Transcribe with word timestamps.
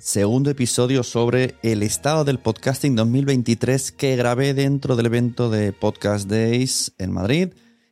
Segundo 0.00 0.48
episodio 0.48 1.02
sobre 1.02 1.56
el 1.62 1.82
estado 1.82 2.24
del 2.24 2.38
podcasting 2.38 2.96
2023 2.96 3.92
que 3.92 4.16
grabé 4.16 4.54
dentro 4.54 4.96
del 4.96 5.04
evento 5.04 5.50
de 5.50 5.74
Podcast 5.74 6.26
Days 6.26 6.94
en 6.96 7.12
Madrid, 7.12 7.50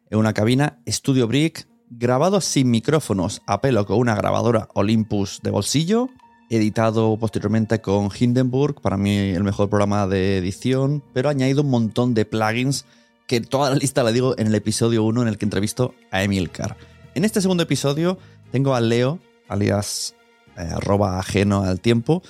en 0.08 0.18
una 0.18 0.32
cabina 0.32 0.78
Studio 0.88 1.28
Brick, 1.28 1.68
grabado 1.90 2.40
sin 2.40 2.70
micrófonos 2.70 3.42
a 3.46 3.60
pelo 3.60 3.84
con 3.84 3.98
una 3.98 4.14
grabadora 4.14 4.68
Olympus 4.72 5.40
de 5.42 5.50
bolsillo, 5.50 6.08
editado 6.48 7.14
posteriormente 7.18 7.82
con 7.82 8.08
Hindenburg, 8.18 8.80
para 8.80 8.96
mí 8.96 9.14
el 9.14 9.44
mejor 9.44 9.68
programa 9.68 10.06
de 10.06 10.38
edición, 10.38 11.04
pero 11.12 11.28
añadido 11.28 11.60
un 11.60 11.68
montón 11.68 12.14
de 12.14 12.24
plugins 12.24 12.86
que 13.26 13.42
toda 13.42 13.68
la 13.68 13.76
lista 13.76 14.02
la 14.02 14.12
digo 14.12 14.34
en 14.38 14.46
el 14.46 14.54
episodio 14.54 15.04
1 15.04 15.20
en 15.20 15.28
el 15.28 15.36
que 15.36 15.44
entrevisto 15.44 15.94
a 16.10 16.22
Emilcar. 16.22 16.78
En 17.14 17.26
este 17.26 17.42
segundo 17.42 17.64
episodio 17.64 18.16
tengo 18.50 18.74
a 18.74 18.80
Leo, 18.80 19.18
alias 19.46 20.14
eh, 20.58 20.68
arroba 20.74 21.18
ajeno 21.18 21.62
al 21.62 21.80
tiempo, 21.80 22.22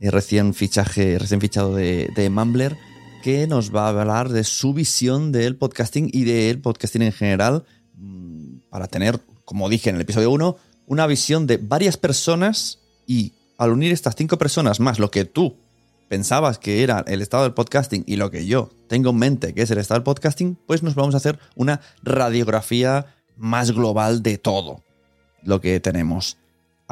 eh, 0.00 0.10
recién, 0.10 0.54
fichaje, 0.54 1.18
recién 1.18 1.40
fichado 1.40 1.74
de, 1.74 2.10
de 2.14 2.30
Mumbler, 2.30 2.76
que 3.22 3.46
nos 3.46 3.74
va 3.74 3.86
a 3.86 4.00
hablar 4.00 4.30
de 4.30 4.44
su 4.44 4.72
visión 4.72 5.30
del 5.30 5.56
podcasting 5.56 6.10
y 6.12 6.24
del 6.24 6.60
podcasting 6.60 7.02
en 7.02 7.12
general, 7.12 7.64
mm, 7.94 8.70
para 8.70 8.86
tener, 8.86 9.20
como 9.44 9.68
dije 9.68 9.90
en 9.90 9.96
el 9.96 10.02
episodio 10.02 10.30
1, 10.30 10.56
una 10.86 11.06
visión 11.06 11.46
de 11.46 11.58
varias 11.58 11.96
personas 11.96 12.78
y 13.06 13.34
al 13.58 13.72
unir 13.72 13.92
estas 13.92 14.16
cinco 14.16 14.38
personas 14.38 14.80
más 14.80 14.98
lo 14.98 15.10
que 15.10 15.24
tú 15.24 15.56
pensabas 16.08 16.58
que 16.58 16.82
era 16.82 17.04
el 17.06 17.22
estado 17.22 17.44
del 17.44 17.54
podcasting 17.54 18.02
y 18.06 18.16
lo 18.16 18.32
que 18.32 18.44
yo 18.44 18.70
tengo 18.88 19.10
en 19.10 19.16
mente 19.16 19.54
que 19.54 19.62
es 19.62 19.70
el 19.70 19.78
estado 19.78 20.00
del 20.00 20.04
podcasting, 20.04 20.58
pues 20.66 20.82
nos 20.82 20.96
vamos 20.96 21.14
a 21.14 21.18
hacer 21.18 21.38
una 21.54 21.80
radiografía 22.02 23.14
más 23.36 23.70
global 23.70 24.22
de 24.22 24.36
todo 24.36 24.82
lo 25.44 25.60
que 25.60 25.78
tenemos. 25.78 26.36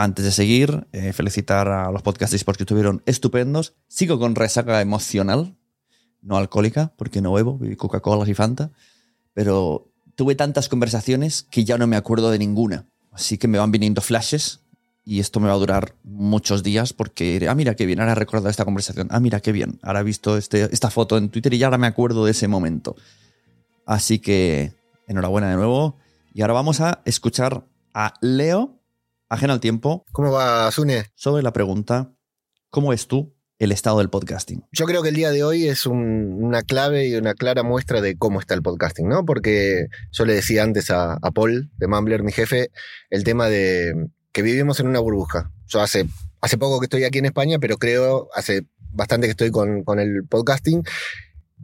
Antes 0.00 0.24
de 0.24 0.30
seguir, 0.30 0.86
eh, 0.92 1.12
felicitar 1.12 1.66
a 1.66 1.90
los 1.90 2.02
podcasters 2.02 2.44
porque 2.44 2.62
estuvieron 2.62 3.02
estupendos. 3.04 3.74
Sigo 3.88 4.20
con 4.20 4.36
resaca 4.36 4.80
emocional, 4.80 5.56
no 6.22 6.36
alcohólica, 6.36 6.92
porque 6.96 7.20
no 7.20 7.32
bebo, 7.32 7.58
Coca-Cola 7.76 8.30
y 8.30 8.32
Fanta, 8.32 8.70
pero 9.34 9.90
tuve 10.14 10.36
tantas 10.36 10.68
conversaciones 10.68 11.42
que 11.42 11.64
ya 11.64 11.78
no 11.78 11.88
me 11.88 11.96
acuerdo 11.96 12.30
de 12.30 12.38
ninguna. 12.38 12.86
Así 13.10 13.38
que 13.38 13.48
me 13.48 13.58
van 13.58 13.72
viniendo 13.72 14.00
flashes 14.00 14.60
y 15.04 15.18
esto 15.18 15.40
me 15.40 15.48
va 15.48 15.54
a 15.54 15.58
durar 15.58 15.96
muchos 16.04 16.62
días 16.62 16.92
porque, 16.92 17.44
ah, 17.50 17.56
mira 17.56 17.74
qué 17.74 17.84
bien, 17.84 17.98
ahora 17.98 18.12
he 18.12 18.14
recordado 18.14 18.50
esta 18.50 18.64
conversación, 18.64 19.08
ah, 19.10 19.18
mira 19.18 19.40
qué 19.40 19.50
bien, 19.50 19.80
ahora 19.82 19.98
he 19.98 20.04
visto 20.04 20.36
este, 20.36 20.72
esta 20.72 20.90
foto 20.90 21.18
en 21.18 21.28
Twitter 21.28 21.52
y 21.54 21.58
ya 21.58 21.66
ahora 21.66 21.78
me 21.78 21.88
acuerdo 21.88 22.24
de 22.24 22.30
ese 22.30 22.46
momento. 22.46 22.94
Así 23.84 24.20
que, 24.20 24.74
enhorabuena 25.08 25.50
de 25.50 25.56
nuevo. 25.56 25.96
Y 26.32 26.42
ahora 26.42 26.54
vamos 26.54 26.80
a 26.80 27.02
escuchar 27.04 27.64
a 27.94 28.14
Leo, 28.20 28.77
ajeno 29.28 29.52
al 29.52 29.60
tiempo, 29.60 30.04
¿Cómo 30.12 30.32
va, 30.32 30.70
Sune? 30.70 31.06
sobre 31.14 31.42
la 31.42 31.52
pregunta, 31.52 32.12
¿cómo 32.70 32.92
es 32.92 33.06
tú 33.08 33.34
el 33.58 33.72
estado 33.72 33.98
del 33.98 34.08
podcasting? 34.10 34.64
Yo 34.72 34.86
creo 34.86 35.02
que 35.02 35.08
el 35.10 35.14
día 35.14 35.30
de 35.30 35.42
hoy 35.44 35.66
es 35.68 35.84
un- 35.86 36.38
una 36.42 36.62
clave 36.62 37.08
y 37.08 37.14
una 37.16 37.34
clara 37.34 37.62
muestra 37.62 38.00
de 38.00 38.16
cómo 38.16 38.40
está 38.40 38.54
el 38.54 38.62
podcasting, 38.62 39.08
¿no? 39.08 39.24
Porque 39.24 39.86
yo 40.12 40.24
le 40.24 40.34
decía 40.34 40.62
antes 40.62 40.90
a, 40.90 41.14
a 41.14 41.30
Paul 41.32 41.70
de 41.76 41.86
Mumbler, 41.88 42.22
mi 42.22 42.32
jefe, 42.32 42.70
el 43.10 43.24
tema 43.24 43.48
de 43.48 43.94
que 44.32 44.42
vivimos 44.42 44.78
en 44.80 44.86
una 44.86 45.00
burbuja. 45.00 45.50
Yo 45.66 45.80
hace, 45.80 46.06
hace 46.40 46.56
poco 46.58 46.78
que 46.80 46.84
estoy 46.86 47.04
aquí 47.04 47.18
en 47.18 47.26
España, 47.26 47.58
pero 47.58 47.76
creo 47.78 48.28
hace 48.34 48.66
bastante 48.92 49.26
que 49.26 49.32
estoy 49.32 49.50
con, 49.50 49.82
con 49.84 49.98
el 49.98 50.24
podcasting 50.28 50.82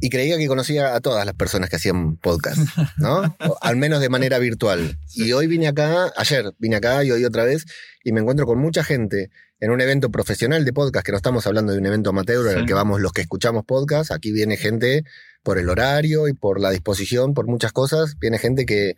y 0.00 0.10
creía 0.10 0.37
que 0.38 0.47
conocía 0.47 0.95
a 0.95 1.01
todas 1.01 1.24
las 1.24 1.34
personas 1.34 1.71
que 1.71 1.77
hacían 1.77 2.16
podcast, 2.16 2.59
¿no? 2.98 3.36
O 3.48 3.59
al 3.60 3.77
menos 3.77 4.01
de 4.01 4.09
manera 4.09 4.39
virtual. 4.39 4.98
Y 5.15 5.33
hoy 5.33 5.47
vine 5.47 5.69
acá, 5.69 6.13
ayer 6.16 6.53
vine 6.59 6.77
acá 6.77 7.04
y 7.04 7.10
hoy 7.10 7.24
otra 7.24 7.45
vez, 7.45 7.66
y 8.03 8.13
me 8.13 8.21
encuentro 8.21 8.47
con 8.47 8.59
mucha 8.59 8.84
gente 8.84 9.30
en 9.60 9.71
un 9.71 9.80
evento 9.80 10.10
profesional 10.10 10.65
de 10.65 10.72
podcast, 10.72 11.07
que 11.07 11.13
no 11.13 11.16
estamos 11.16 11.47
hablando 11.47 11.72
de 11.72 11.78
un 11.78 11.86
evento 11.86 12.10
amateur 12.10 12.47
en 12.53 12.59
el 12.59 12.66
que 12.66 12.74
vamos 12.74 13.01
los 13.01 13.13
que 13.13 13.22
escuchamos 13.22 13.65
podcast, 13.65 14.10
aquí 14.10 14.33
viene 14.33 14.57
gente 14.57 15.04
por 15.42 15.59
el 15.59 15.69
horario 15.69 16.28
y 16.28 16.33
por 16.33 16.60
la 16.60 16.71
disposición, 16.71 17.34
por 17.34 17.47
muchas 17.47 17.72
cosas, 17.72 18.19
viene 18.19 18.39
gente 18.39 18.66
que 18.66 18.97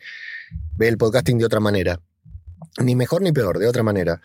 ve 0.76 0.88
el 0.88 0.96
podcasting 0.96 1.38
de 1.38 1.44
otra 1.44 1.60
manera. 1.60 2.00
Ni 2.82 2.94
mejor 2.94 3.22
ni 3.22 3.32
peor, 3.32 3.58
de 3.58 3.68
otra 3.68 3.82
manera. 3.82 4.20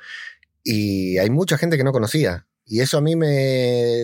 Y 0.63 1.18
hay 1.18 1.30
mucha 1.30 1.57
gente 1.57 1.78
que 1.78 1.84
no 1.84 1.92
conocía. 1.92 2.46
Y 2.72 2.80
eso 2.80 2.98
a 2.98 3.02
mí 3.02 3.18
me 3.18 3.28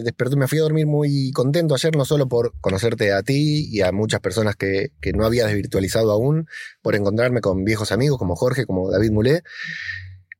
despertó, 0.03 0.35
me 0.35 0.45
fui 0.49 0.57
a 0.57 0.63
dormir 0.63 0.87
muy 0.87 1.31
contento 1.31 1.73
ayer, 1.73 1.95
no 1.95 2.03
solo 2.03 2.27
por 2.27 2.51
conocerte 2.59 3.13
a 3.13 3.23
ti 3.23 3.65
y 3.71 3.79
a 3.79 3.93
muchas 3.93 4.19
personas 4.19 4.57
que, 4.57 4.91
que 4.99 5.13
no 5.13 5.25
había 5.25 5.45
desvirtualizado 5.45 6.11
aún, 6.11 6.49
por 6.81 6.93
encontrarme 6.93 7.39
con 7.39 7.63
viejos 7.63 7.93
amigos 7.93 8.19
como 8.19 8.35
Jorge, 8.35 8.65
como 8.65 8.91
David 8.91 9.11
Mulé, 9.11 9.43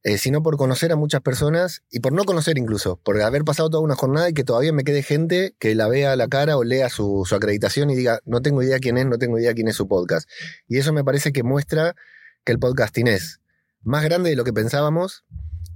eh, 0.04 0.18
sino 0.18 0.44
por 0.44 0.58
conocer 0.58 0.92
a 0.92 0.98
muchas 0.98 1.22
personas 1.22 1.84
y 1.90 2.02
por 2.02 2.12
no 2.12 2.26
conocer 2.26 2.58
incluso, 2.58 2.98
por 2.98 3.22
haber 3.22 3.46
pasado 3.46 3.70
toda 3.70 3.82
una 3.82 3.96
jornada 3.96 4.30
y 4.30 4.34
que 4.34 4.44
todavía 4.44 4.74
me 4.74 4.84
quede 4.84 5.04
gente 5.04 5.56
que 5.58 5.74
la 5.74 5.88
vea 5.88 6.12
a 6.12 6.18
la 6.18 6.28
cara 6.28 6.58
o 6.58 6.66
lea 6.66 6.90
su, 6.90 7.24
su 7.26 7.34
acreditación 7.34 7.90
y 7.92 7.96
diga, 7.96 8.20
no 8.26 8.42
tengo 8.42 8.62
idea 8.62 8.80
quién 8.80 8.98
es, 8.98 9.06
no 9.06 9.18
tengo 9.18 9.40
idea 9.40 9.54
quién 9.54 9.70
es 9.70 9.78
su 9.78 9.88
podcast. 9.88 10.30
Y 10.68 10.80
eso 10.80 10.92
me 10.92 11.06
parece 11.06 11.32
que 11.32 11.44
muestra 11.44 11.96
que 12.44 12.52
el 12.52 12.60
podcasting 12.60 13.08
es 13.08 13.40
más 13.84 14.04
grande 14.04 14.32
de 14.32 14.36
lo 14.36 14.44
que 14.44 14.52
pensábamos, 14.52 15.24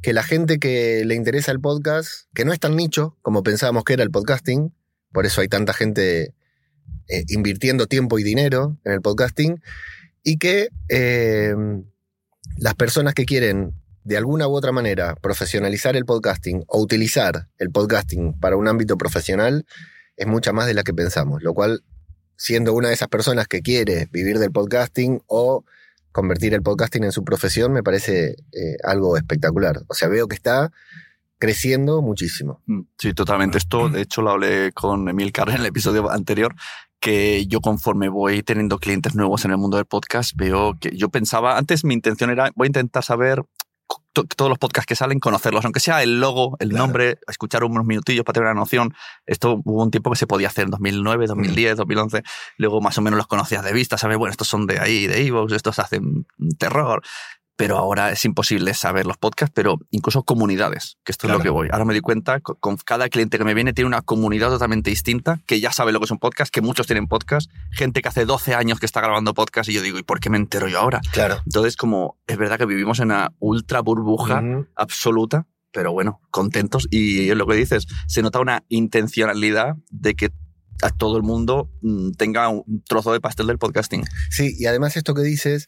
que 0.02 0.14
la 0.14 0.24
gente 0.24 0.60
que 0.60 1.04
le 1.06 1.16
interesa 1.16 1.52
el 1.52 1.60
podcast, 1.60 2.28
que 2.34 2.46
no 2.46 2.54
es 2.54 2.60
tan 2.60 2.76
nicho 2.76 3.18
como 3.22 3.44
pensábamos 3.44 3.84
que 3.84 3.94
era 3.94 4.04
el 4.04 4.12
podcasting, 4.12 4.74
por 5.12 5.26
eso 5.26 5.42
hay 5.42 5.48
tanta 5.48 5.74
gente 5.74 6.34
eh, 7.08 7.24
invirtiendo 7.28 7.88
tiempo 7.88 8.18
y 8.18 8.24
dinero 8.24 8.78
en 8.84 8.94
el 8.94 9.02
podcasting, 9.02 9.62
y 10.24 10.38
que 10.38 10.70
eh, 10.90 11.56
las 12.58 12.76
personas 12.76 13.14
que 13.14 13.26
quieren 13.26 13.74
de 14.04 14.18
alguna 14.18 14.48
u 14.48 14.56
otra 14.56 14.72
manera 14.72 15.16
profesionalizar 15.16 15.96
el 15.96 16.06
podcasting 16.06 16.64
o 16.68 16.82
utilizar 16.82 17.48
el 17.58 17.70
podcasting 17.70 18.40
para 18.40 18.56
un 18.58 18.68
ámbito 18.68 18.98
profesional 18.98 19.66
es 20.18 20.28
mucha 20.28 20.54
más 20.54 20.68
de 20.68 20.74
la 20.74 20.84
que 20.84 20.94
pensamos, 20.94 21.44
lo 21.44 21.54
cual 21.54 21.84
siendo 22.36 22.74
una 22.74 22.88
de 22.88 22.96
esas 22.96 23.10
personas 23.10 23.48
que 23.48 23.62
quiere 23.62 24.08
vivir 24.12 24.40
del 24.40 24.52
podcasting 24.52 25.22
o 25.28 25.64
convertir 26.12 26.54
el 26.54 26.62
podcasting 26.62 27.04
en 27.04 27.12
su 27.12 27.24
profesión 27.24 27.74
me 27.74 27.84
parece 27.84 28.36
eh, 28.52 28.78
algo 28.84 29.18
espectacular. 29.18 29.82
O 29.88 29.94
sea, 29.94 30.08
veo 30.10 30.28
que 30.28 30.36
está 30.36 30.72
creciendo 31.40 32.02
muchísimo. 32.02 32.62
Mm, 32.68 32.82
sí, 32.98 33.14
totalmente. 33.14 33.58
Esto, 33.58 33.90
de 33.90 34.02
hecho, 34.02 34.22
lo 34.22 34.32
hablé 34.32 34.72
con 34.74 35.10
Emil 35.10 35.32
Carrer 35.32 35.56
en 35.56 35.62
el 35.62 35.68
episodio 35.68 36.10
anterior, 36.10 36.56
que 37.00 37.48
yo 37.48 37.62
conforme 37.62 38.10
voy 38.10 38.44
teniendo 38.44 38.78
clientes 38.78 39.16
nuevos 39.16 39.44
en 39.44 39.52
el 39.52 39.58
mundo 39.58 39.78
del 39.78 39.88
podcast, 39.88 40.34
veo 40.36 40.78
que 40.80 40.96
yo 40.96 41.10
pensaba, 41.10 41.58
antes 41.58 41.84
mi 41.84 41.96
intención 41.96 42.30
era, 42.30 42.52
voy 42.56 42.66
a 42.66 42.68
intentar 42.68 43.04
saber 43.04 43.44
todos 44.14 44.50
los 44.50 44.58
podcasts 44.58 44.88
que 44.88 44.96
salen, 44.96 45.20
conocerlos, 45.20 45.64
aunque 45.66 45.80
sea 45.80 46.04
el 46.04 46.20
logo, 46.20 46.58
el 46.60 46.70
nombre, 46.70 47.20
escuchar 47.28 47.64
unos 47.64 47.86
minutillos 47.86 48.26
para 48.26 48.34
tener 48.34 48.52
una 48.52 48.60
noción. 48.60 48.94
Esto 49.26 49.62
hubo 49.64 49.84
un 49.84 49.92
tiempo 49.92 50.10
que 50.10 50.18
se 50.18 50.28
podía 50.28 50.48
hacer 50.48 50.66
en 50.66 50.72
2009, 50.72 51.28
2010, 51.28 51.78
2011. 51.78 52.24
Luego 52.58 52.82
más 52.82 52.98
o 52.98 53.02
menos 53.02 53.18
los 53.18 53.28
conocías 53.28 53.64
de 53.64 53.74
vista, 53.74 53.98
sabes, 53.98 54.18
bueno, 54.18 54.32
estos 54.32 54.48
son 54.48 54.68
de 54.68 54.80
ahí, 54.80 55.08
de 55.08 55.26
Evox, 55.26 55.54
estos 55.54 55.80
hacen 55.80 56.26
terror 56.58 57.02
pero 57.56 57.78
ahora 57.78 58.12
es 58.12 58.26
imposible 58.26 58.74
saber 58.74 59.06
los 59.06 59.18
podcasts, 59.18 59.54
pero 59.54 59.78
incluso 59.92 60.24
comunidades, 60.24 60.98
que 61.04 61.12
esto 61.12 61.28
es 61.28 61.34
lo 61.34 61.40
que 61.40 61.50
voy. 61.50 61.70
Ahora 61.72 61.86
me 61.86 61.94
doy 61.94 62.02
cuenta, 62.02 62.40
con 62.40 62.78
cada 62.78 63.08
cliente 63.10 63.38
que 63.38 63.44
me 63.44 63.54
viene 63.54 63.74
tiene 63.74 63.88
una 63.88 64.02
comunidad 64.02 64.50
totalmente 64.50 64.90
distinta, 64.90 65.40
que 65.46 65.60
ya 65.60 65.72
sabe 65.72 65.92
lo 65.92 66.00
que 66.00 66.06
es 66.06 66.12
un 66.12 66.20
podcast, 66.20 66.52
que 66.54 66.62
muchos 66.62 66.88
tienen 66.88 67.08
podcast, 67.08 67.52
gente 67.72 68.02
que 68.02 68.10
hace 68.10 68.26
12 68.26 68.56
años 68.56 68.80
que 68.80 68.86
está 68.86 69.02
grabando 69.02 69.34
podcast 69.34 69.70
y 69.70 69.74
yo 69.74 69.82
digo, 69.82 70.00
¿y 70.00 70.04
por 70.04 70.20
qué 70.20 70.30
me 70.30 70.38
entero 70.38 70.68
yo 70.68 70.80
ahora? 70.80 71.02
Claro. 71.12 71.42
Entonces, 71.46 71.76
como 71.76 72.18
es 72.28 72.38
verdad 72.38 72.58
que 72.58 72.66
vivimos 72.66 73.00
en 73.00 73.06
una 73.06 73.32
ultra 73.40 73.82
burbuja 73.82 74.42
absoluta, 74.76 75.48
pero 75.72 75.92
bueno, 75.94 76.20
contentos 76.32 76.88
y 76.90 77.30
es 77.30 77.38
lo 77.38 77.48
que 77.48 77.56
dices, 77.56 77.86
se 78.08 78.22
nota 78.22 78.40
una 78.40 78.64
intencionalidad 78.70 79.76
de 79.90 80.16
que 80.16 80.32
a 80.82 80.90
todo 80.90 81.18
el 81.18 81.24
mundo 81.24 81.70
mm, 81.82 82.12
tenga 82.12 82.50
un 82.50 82.84
trozo 82.88 83.14
de 83.14 83.22
pastel 83.22 83.48
del 83.48 83.58
podcasting. 83.58 84.04
Sí, 84.30 84.56
y 84.58 84.66
además 84.66 84.98
esto 84.98 85.14
que 85.14 85.22
dices 85.22 85.68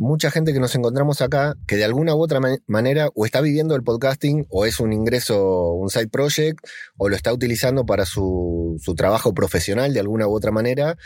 mucha 0.00 0.30
gente 0.30 0.54
que 0.54 0.60
nos 0.60 0.74
encontramos 0.74 1.20
acá 1.20 1.56
que 1.66 1.76
de 1.76 1.84
alguna 1.84 2.14
u 2.14 2.22
otra 2.22 2.40
manera 2.66 3.10
o 3.14 3.26
está 3.26 3.42
viviendo 3.42 3.76
el 3.76 3.82
podcasting 3.82 4.46
o 4.48 4.64
es 4.64 4.80
un 4.80 4.94
ingreso, 4.94 5.72
un 5.74 5.90
side 5.90 6.08
project 6.08 6.58
o 6.96 7.10
lo 7.10 7.16
está 7.16 7.34
utilizando 7.34 7.84
para 7.84 8.06
su, 8.06 8.78
su 8.80 8.94
trabajo 8.94 9.34
profesional 9.34 9.92
de 9.92 10.00
alguna 10.00 10.26
u 10.26 10.34
otra 10.34 10.52
manera 10.52 10.96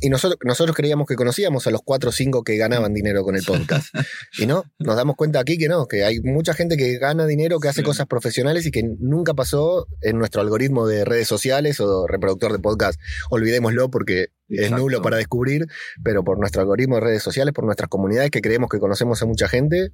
y 0.00 0.08
nosotros, 0.08 0.38
nosotros 0.44 0.76
creíamos 0.76 1.06
que 1.06 1.16
conocíamos 1.16 1.66
a 1.66 1.70
los 1.70 1.82
cuatro 1.84 2.10
o 2.10 2.12
cinco 2.12 2.42
que 2.44 2.56
ganaban 2.56 2.94
dinero 2.94 3.22
con 3.24 3.36
el 3.36 3.42
podcast. 3.42 3.88
Y 4.38 4.46
no, 4.46 4.64
nos 4.78 4.96
damos 4.96 5.16
cuenta 5.16 5.40
aquí 5.40 5.56
que 5.56 5.68
no, 5.68 5.86
que 5.86 6.04
hay 6.04 6.20
mucha 6.20 6.52
gente 6.52 6.76
que 6.76 6.98
gana 6.98 7.26
dinero, 7.26 7.58
que 7.58 7.68
hace 7.68 7.82
cosas 7.82 8.06
profesionales 8.06 8.66
y 8.66 8.70
que 8.70 8.82
nunca 8.82 9.34
pasó 9.34 9.86
en 10.02 10.18
nuestro 10.18 10.42
algoritmo 10.42 10.86
de 10.86 11.04
redes 11.04 11.26
sociales 11.26 11.80
o 11.80 12.06
reproductor 12.06 12.52
de 12.52 12.58
podcast. 12.58 13.00
Olvidémoslo 13.30 13.90
porque 13.90 14.26
es 14.48 14.70
nulo 14.70 15.00
para 15.00 15.16
descubrir, 15.16 15.66
pero 16.02 16.22
por 16.22 16.38
nuestro 16.38 16.60
algoritmo 16.60 16.96
de 16.96 17.02
redes 17.02 17.22
sociales, 17.22 17.54
por 17.54 17.64
nuestras 17.64 17.88
comunidades 17.88 18.30
que 18.30 18.42
creemos 18.42 18.68
que 18.68 18.78
conocemos 18.78 19.22
a 19.22 19.26
mucha 19.26 19.48
gente. 19.48 19.90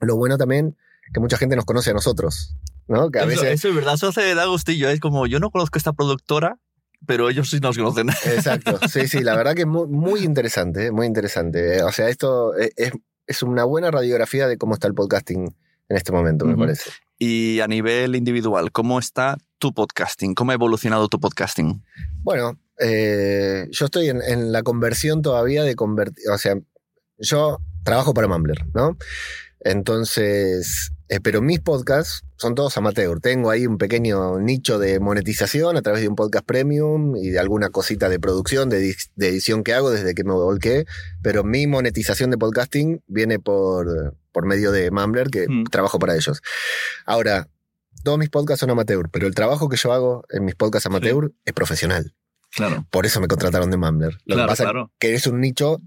Lo 0.00 0.16
bueno 0.16 0.36
también 0.36 0.76
que 1.12 1.20
mucha 1.20 1.36
gente 1.36 1.56
nos 1.56 1.64
conoce 1.64 1.90
a 1.90 1.94
nosotros. 1.94 2.56
¿no? 2.88 3.10
Que 3.10 3.20
a 3.20 3.22
eso, 3.22 3.30
veces... 3.30 3.52
eso 3.52 3.68
es 3.68 3.74
verdad, 3.74 3.94
eso 3.94 4.08
hace 4.08 4.34
da 4.34 4.46
gustillo. 4.46 4.88
Es 4.88 5.00
como, 5.00 5.26
yo 5.26 5.40
no 5.40 5.50
conozco 5.50 5.76
a 5.76 5.80
esta 5.80 5.92
productora, 5.92 6.58
pero 7.06 7.28
ellos 7.28 7.50
sí 7.50 7.58
nos 7.60 7.76
conocen. 7.76 8.08
Exacto, 8.26 8.78
sí, 8.88 9.08
sí, 9.08 9.20
la 9.22 9.36
verdad 9.36 9.54
que 9.54 9.62
es 9.62 9.66
muy, 9.66 9.86
muy 9.86 10.20
interesante, 10.20 10.90
muy 10.90 11.06
interesante. 11.06 11.82
O 11.82 11.92
sea, 11.92 12.08
esto 12.08 12.54
es, 12.56 12.92
es, 13.26 13.42
una 13.42 13.64
buena 13.64 13.90
radiografía 13.90 14.46
de 14.46 14.58
cómo 14.58 14.74
está 14.74 14.86
el 14.86 14.94
podcasting 14.94 15.54
en 15.88 15.96
este 15.96 16.12
momento, 16.12 16.44
me 16.44 16.56
parece. 16.56 16.90
Y 17.18 17.60
a 17.60 17.68
nivel 17.68 18.16
individual, 18.16 18.72
¿cómo 18.72 18.98
está 18.98 19.36
tu 19.58 19.72
podcasting? 19.72 20.34
¿Cómo 20.34 20.50
ha 20.50 20.54
evolucionado 20.54 21.08
tu 21.08 21.20
podcasting? 21.20 21.84
Bueno, 22.22 22.58
eh, 22.78 23.68
yo 23.70 23.84
estoy 23.84 24.08
en, 24.08 24.22
en, 24.22 24.52
la 24.52 24.62
conversión 24.62 25.22
todavía 25.22 25.62
de 25.62 25.76
convertir, 25.76 26.24
o 26.30 26.38
sea, 26.38 26.56
yo 27.18 27.58
trabajo 27.84 28.14
para 28.14 28.28
Mumbler, 28.28 28.64
¿no? 28.74 28.96
Entonces, 29.64 30.92
eh, 31.08 31.20
pero 31.20 31.42
mis 31.42 31.60
podcasts 31.60 32.24
son 32.36 32.54
todos 32.54 32.76
amateur. 32.76 33.20
Tengo 33.20 33.50
ahí 33.50 33.66
un 33.66 33.78
pequeño 33.78 34.38
nicho 34.40 34.78
de 34.78 34.98
monetización 34.98 35.76
a 35.76 35.82
través 35.82 36.02
de 36.02 36.08
un 36.08 36.16
podcast 36.16 36.44
premium 36.44 37.16
y 37.16 37.30
de 37.30 37.38
alguna 37.38 37.70
cosita 37.70 38.08
de 38.08 38.18
producción, 38.18 38.68
de, 38.68 38.96
edición 39.16 39.62
que 39.62 39.74
hago 39.74 39.90
desde 39.90 40.14
que 40.14 40.24
me 40.24 40.32
volqué. 40.32 40.86
Pero 41.22 41.44
mi 41.44 41.66
monetización 41.66 42.30
de 42.30 42.38
podcasting 42.38 43.02
viene 43.06 43.38
por, 43.38 44.16
por 44.32 44.46
medio 44.46 44.72
de 44.72 44.90
Mumbler, 44.90 45.28
que 45.28 45.46
hmm. 45.48 45.64
trabajo 45.64 45.98
para 45.98 46.16
ellos. 46.16 46.42
Ahora, 47.06 47.48
todos 48.02 48.18
mis 48.18 48.30
podcasts 48.30 48.60
son 48.60 48.70
amateur, 48.70 49.08
pero 49.10 49.26
el 49.26 49.34
trabajo 49.34 49.68
que 49.68 49.76
yo 49.76 49.92
hago 49.92 50.24
en 50.30 50.44
mis 50.44 50.54
podcasts 50.54 50.86
amateur 50.86 51.32
es 51.44 51.52
profesional. 51.52 52.14
Claro. 52.50 52.86
Por 52.90 53.06
eso 53.06 53.20
me 53.20 53.28
contrataron 53.28 53.70
de 53.70 53.76
Mumbler. 53.76 54.18
Lo 54.24 54.36
que 54.36 54.44
pasa 54.44 54.64
es 54.64 54.70
que 54.98 55.14
es 55.14 55.26
un 55.26 55.40
nicho 55.40 55.78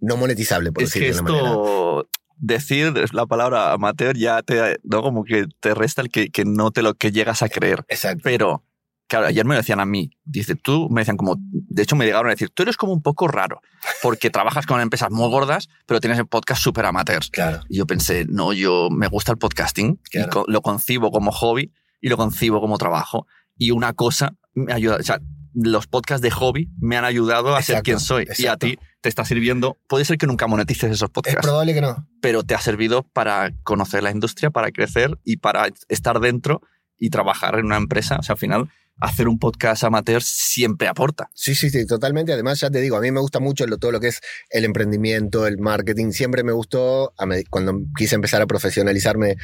no 0.00 0.16
monetizable, 0.16 0.72
por 0.72 0.84
decirlo 0.84 1.08
de 1.08 1.20
una 1.20 1.22
manera 1.22 2.04
decir 2.36 2.92
la 3.12 3.26
palabra 3.26 3.72
amateur 3.72 4.16
ya 4.16 4.42
te, 4.42 4.78
¿no? 4.82 5.02
Como 5.02 5.24
que 5.24 5.46
te 5.60 5.74
resta 5.74 6.02
el 6.02 6.10
que, 6.10 6.30
que 6.30 6.44
no 6.44 6.70
te 6.70 6.82
lo 6.82 6.94
que 6.94 7.12
llegas 7.12 7.42
a 7.42 7.48
creer. 7.48 7.84
Exacto. 7.88 8.20
Pero, 8.24 8.64
claro, 9.08 9.26
ayer 9.26 9.44
me 9.44 9.54
decían 9.54 9.80
a 9.80 9.86
mí, 9.86 10.10
dice, 10.24 10.54
tú, 10.54 10.88
me 10.90 11.02
decían 11.02 11.16
como, 11.16 11.36
de 11.38 11.82
hecho 11.82 11.96
me 11.96 12.04
llegaron 12.04 12.28
a 12.28 12.30
decir, 12.34 12.50
tú 12.50 12.62
eres 12.62 12.76
como 12.76 12.92
un 12.92 13.02
poco 13.02 13.28
raro, 13.28 13.60
porque 14.02 14.30
trabajas 14.30 14.66
con 14.66 14.80
empresas 14.80 15.10
muy 15.10 15.28
gordas, 15.28 15.68
pero 15.86 16.00
tienes 16.00 16.18
el 16.18 16.26
podcast 16.26 16.62
súper 16.62 16.86
amateurs. 16.86 17.30
Claro. 17.30 17.60
Y 17.68 17.78
yo 17.78 17.86
pensé, 17.86 18.26
no, 18.28 18.52
yo 18.52 18.88
me 18.90 19.08
gusta 19.08 19.32
el 19.32 19.38
podcasting, 19.38 20.00
y 20.12 20.18
lo 20.46 20.62
concibo 20.62 21.10
como 21.10 21.32
hobby 21.32 21.72
y 22.00 22.08
lo 22.08 22.16
concibo 22.16 22.60
como 22.60 22.76
trabajo. 22.76 23.26
Y 23.56 23.70
una 23.70 23.94
cosa 23.94 24.34
me 24.52 24.72
ayuda, 24.72 24.96
o 24.96 25.02
sea, 25.02 25.20
los 25.54 25.86
podcasts 25.86 26.22
de 26.22 26.30
hobby 26.30 26.68
me 26.78 26.96
han 26.96 27.04
ayudado 27.04 27.54
a 27.54 27.62
ser 27.62 27.82
quien 27.82 28.00
soy. 28.00 28.26
Y 28.36 28.46
a 28.46 28.56
ti 28.56 28.78
te 29.04 29.10
está 29.10 29.26
sirviendo. 29.26 29.76
Puede 29.86 30.06
ser 30.06 30.16
que 30.16 30.26
nunca 30.26 30.46
monetices 30.46 30.90
esos 30.90 31.10
podcasts. 31.10 31.40
Es 31.40 31.44
probable 31.44 31.74
que 31.74 31.82
no. 31.82 32.08
Pero 32.22 32.42
te 32.42 32.54
ha 32.54 32.58
servido 32.58 33.02
para 33.02 33.52
conocer 33.62 34.02
la 34.02 34.10
industria, 34.10 34.48
para 34.48 34.70
crecer 34.70 35.18
y 35.24 35.36
para 35.36 35.68
estar 35.90 36.20
dentro 36.20 36.62
y 37.04 37.10
trabajar 37.10 37.58
en 37.58 37.66
una 37.66 37.76
empresa. 37.76 38.16
O 38.18 38.22
sea, 38.22 38.32
al 38.32 38.38
final 38.38 38.70
hacer 39.00 39.28
un 39.28 39.38
podcast 39.38 39.84
amateur 39.84 40.22
siempre 40.22 40.88
aporta. 40.88 41.28
Sí, 41.34 41.54
sí, 41.54 41.68
sí, 41.68 41.86
totalmente. 41.86 42.32
Además, 42.32 42.60
ya 42.60 42.70
te 42.70 42.80
digo, 42.80 42.96
a 42.96 43.00
mí 43.00 43.10
me 43.10 43.20
gusta 43.20 43.40
mucho 43.40 43.66
todo 43.66 43.92
lo 43.92 44.00
que 44.00 44.08
es 44.08 44.20
el 44.50 44.64
emprendimiento, 44.64 45.46
el 45.46 45.58
marketing. 45.58 46.12
Siempre 46.12 46.44
me 46.44 46.52
gustó, 46.52 47.12
cuando 47.50 47.78
quise 47.96 48.14
empezar 48.14 48.40
a 48.40 48.46
profesionalizarme 48.46 49.36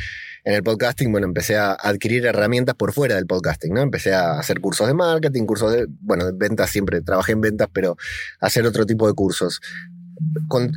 en 0.44 0.54
el 0.54 0.62
podcasting, 0.62 1.12
bueno, 1.12 1.26
empecé 1.26 1.58
a 1.58 1.72
adquirir 1.72 2.24
herramientas 2.24 2.76
por 2.76 2.92
fuera 2.92 3.16
del 3.16 3.26
podcasting, 3.26 3.74
¿no? 3.74 3.82
Empecé 3.82 4.14
a 4.14 4.38
hacer 4.38 4.60
cursos 4.60 4.86
de 4.86 4.94
marketing, 4.94 5.44
cursos 5.44 5.72
de, 5.72 5.86
bueno, 6.00 6.24
de 6.24 6.32
ventas 6.34 6.70
siempre, 6.70 7.02
trabajé 7.02 7.32
en 7.32 7.42
ventas, 7.42 7.68
pero 7.72 7.96
hacer 8.40 8.64
otro 8.66 8.86
tipo 8.86 9.06
de 9.06 9.12
cursos 9.12 9.60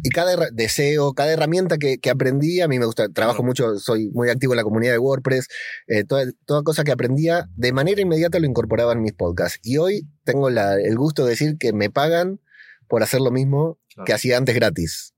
y 0.04 0.10
cada 0.10 0.50
deseo, 0.52 1.14
cada 1.14 1.34
herramienta 1.34 1.78
que, 1.78 1.98
que, 1.98 2.10
aprendí, 2.10 2.62
a 2.62 2.68
mí 2.68 2.80
me 2.80 2.86
gusta, 2.86 3.10
trabajo 3.10 3.44
mucho, 3.44 3.78
soy 3.80 4.10
muy 4.12 4.30
activo 4.30 4.54
en 4.54 4.58
la 4.58 4.64
comunidad 4.64 4.94
de 4.94 5.00
WordPress, 5.00 5.48
eh, 5.88 6.04
toda, 6.04 6.26
toda, 6.46 6.64
cosa 6.64 6.84
que 6.84 6.92
aprendía, 6.92 7.50
de 7.56 7.74
manera 7.74 8.02
inmediata 8.02 8.40
lo 8.40 8.48
incorporaba 8.48 8.94
en 8.94 9.02
mis 9.02 9.14
podcasts. 9.14 9.60
Y 9.64 9.78
hoy 9.78 10.08
tengo 10.24 10.50
la, 10.50 10.76
el 10.76 10.96
gusto 10.98 11.24
de 11.24 11.32
decir 11.32 11.58
que 11.58 11.74
me 11.74 11.90
pagan 11.90 12.40
por 12.88 13.04
hacer 13.04 13.22
lo 13.22 13.32
mismo 13.32 13.80
que 14.06 14.14
hacía 14.14 14.38
antes 14.38 14.56
gratis. 14.56 15.14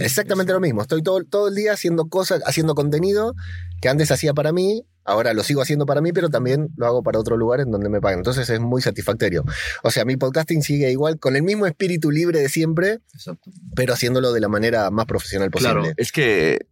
Exactamente 0.00 0.52
lo 0.52 0.60
mismo. 0.60 0.82
Estoy 0.82 1.02
todo, 1.02 1.24
todo 1.24 1.48
el 1.48 1.54
día 1.54 1.72
haciendo 1.72 2.08
cosas, 2.08 2.42
haciendo 2.46 2.74
contenido 2.74 3.34
que 3.80 3.88
antes 3.88 4.10
hacía 4.10 4.34
para 4.34 4.52
mí, 4.52 4.86
ahora 5.06 5.32
lo 5.32 5.42
sigo 5.42 5.62
haciendo 5.62 5.86
para 5.86 6.00
mí, 6.00 6.12
pero 6.12 6.28
también 6.28 6.68
lo 6.76 6.86
hago 6.86 7.02
para 7.02 7.18
otro 7.18 7.36
lugar 7.36 7.60
en 7.60 7.70
donde 7.70 7.88
me 7.88 8.00
pagan. 8.00 8.18
Entonces 8.18 8.48
es 8.50 8.60
muy 8.60 8.82
satisfactorio. 8.82 9.44
O 9.82 9.90
sea, 9.90 10.04
mi 10.04 10.16
podcasting 10.16 10.62
sigue 10.62 10.90
igual, 10.90 11.18
con 11.18 11.36
el 11.36 11.42
mismo 11.42 11.66
espíritu 11.66 12.10
libre 12.10 12.40
de 12.40 12.48
siempre, 12.48 12.98
pero 13.74 13.94
haciéndolo 13.94 14.32
de 14.32 14.40
la 14.40 14.48
manera 14.48 14.90
más 14.90 15.06
profesional 15.06 15.50
posible. 15.50 15.72
Claro, 15.72 15.94
es 15.96 16.12
que 16.12 16.66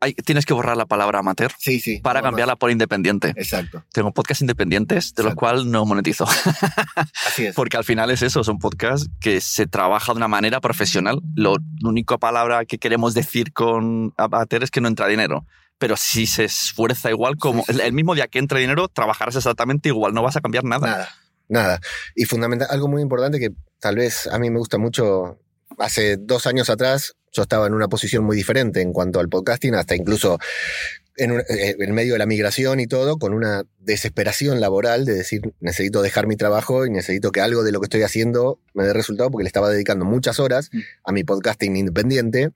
hay, 0.00 0.12
tienes 0.14 0.44
que 0.44 0.52
borrar 0.52 0.76
la 0.76 0.86
palabra 0.86 1.20
amateur 1.20 1.52
sí, 1.58 1.80
sí, 1.80 2.00
para 2.00 2.20
cambiarla 2.22 2.56
por 2.56 2.70
independiente. 2.70 3.32
Exacto. 3.36 3.84
Tengo 3.92 4.12
podcasts 4.12 4.42
independientes 4.42 5.14
de 5.14 5.22
los 5.22 5.34
cuales 5.34 5.64
no 5.64 5.84
monetizo. 5.86 6.26
Así 7.26 7.46
es. 7.46 7.54
Porque 7.54 7.76
al 7.76 7.84
final 7.84 8.10
es 8.10 8.22
eso, 8.22 8.44
son 8.44 8.58
podcasts 8.58 9.08
que 9.20 9.40
se 9.40 9.66
trabaja 9.66 10.12
de 10.12 10.18
una 10.18 10.28
manera 10.28 10.60
profesional. 10.60 11.20
Lo, 11.34 11.56
la 11.80 11.88
única 11.88 12.18
palabra 12.18 12.64
que 12.66 12.78
queremos 12.78 13.14
decir 13.14 13.52
con 13.52 14.12
amateur 14.16 14.62
es 14.62 14.70
que 14.70 14.80
no 14.80 14.88
entra 14.88 15.08
dinero 15.08 15.46
pero 15.78 15.96
si 15.96 16.26
se 16.26 16.44
esfuerza 16.44 17.10
igual, 17.10 17.36
como 17.36 17.64
el 17.68 17.92
mismo 17.92 18.14
día 18.14 18.28
que 18.28 18.38
entre 18.38 18.60
dinero, 18.60 18.88
trabajarás 18.88 19.36
exactamente 19.36 19.88
igual, 19.88 20.14
no 20.14 20.22
vas 20.22 20.36
a 20.36 20.40
cambiar 20.40 20.64
nada. 20.64 20.86
Nada, 20.86 21.08
nada. 21.48 21.80
Y 22.14 22.24
fundamental, 22.24 22.68
algo 22.70 22.88
muy 22.88 23.02
importante 23.02 23.38
que 23.38 23.50
tal 23.78 23.96
vez 23.96 24.26
a 24.26 24.38
mí 24.38 24.50
me 24.50 24.58
gusta 24.58 24.78
mucho, 24.78 25.38
hace 25.78 26.16
dos 26.16 26.46
años 26.46 26.70
atrás 26.70 27.14
yo 27.32 27.42
estaba 27.42 27.66
en 27.66 27.74
una 27.74 27.88
posición 27.88 28.24
muy 28.24 28.36
diferente 28.36 28.80
en 28.80 28.92
cuanto 28.92 29.20
al 29.20 29.28
podcasting, 29.28 29.74
hasta 29.74 29.94
incluso 29.94 30.38
en, 31.16 31.38
eh, 31.40 31.76
en, 31.78 31.94
medio 31.94 32.14
de 32.14 32.18
la 32.18 32.26
migración 32.26 32.80
y 32.80 32.86
todo, 32.86 33.18
con 33.18 33.34
una 33.34 33.64
desesperación 33.78 34.60
laboral 34.60 35.04
de 35.04 35.14
decir, 35.14 35.42
necesito 35.60 36.00
dejar 36.00 36.26
mi 36.26 36.36
trabajo 36.36 36.86
y 36.86 36.90
necesito 36.90 37.32
que 37.32 37.42
algo 37.42 37.62
de 37.62 37.72
lo 37.72 37.80
que 37.80 37.86
estoy 37.86 38.02
haciendo 38.02 38.58
me 38.72 38.84
dé 38.84 38.94
resultado, 38.94 39.30
porque 39.30 39.44
le 39.44 39.48
estaba 39.48 39.68
dedicando 39.68 40.06
muchas 40.06 40.40
horas 40.40 40.70
mm. 40.72 40.80
a 41.04 41.12
mi 41.12 41.24
podcasting 41.24 41.76
independiente 41.76 42.52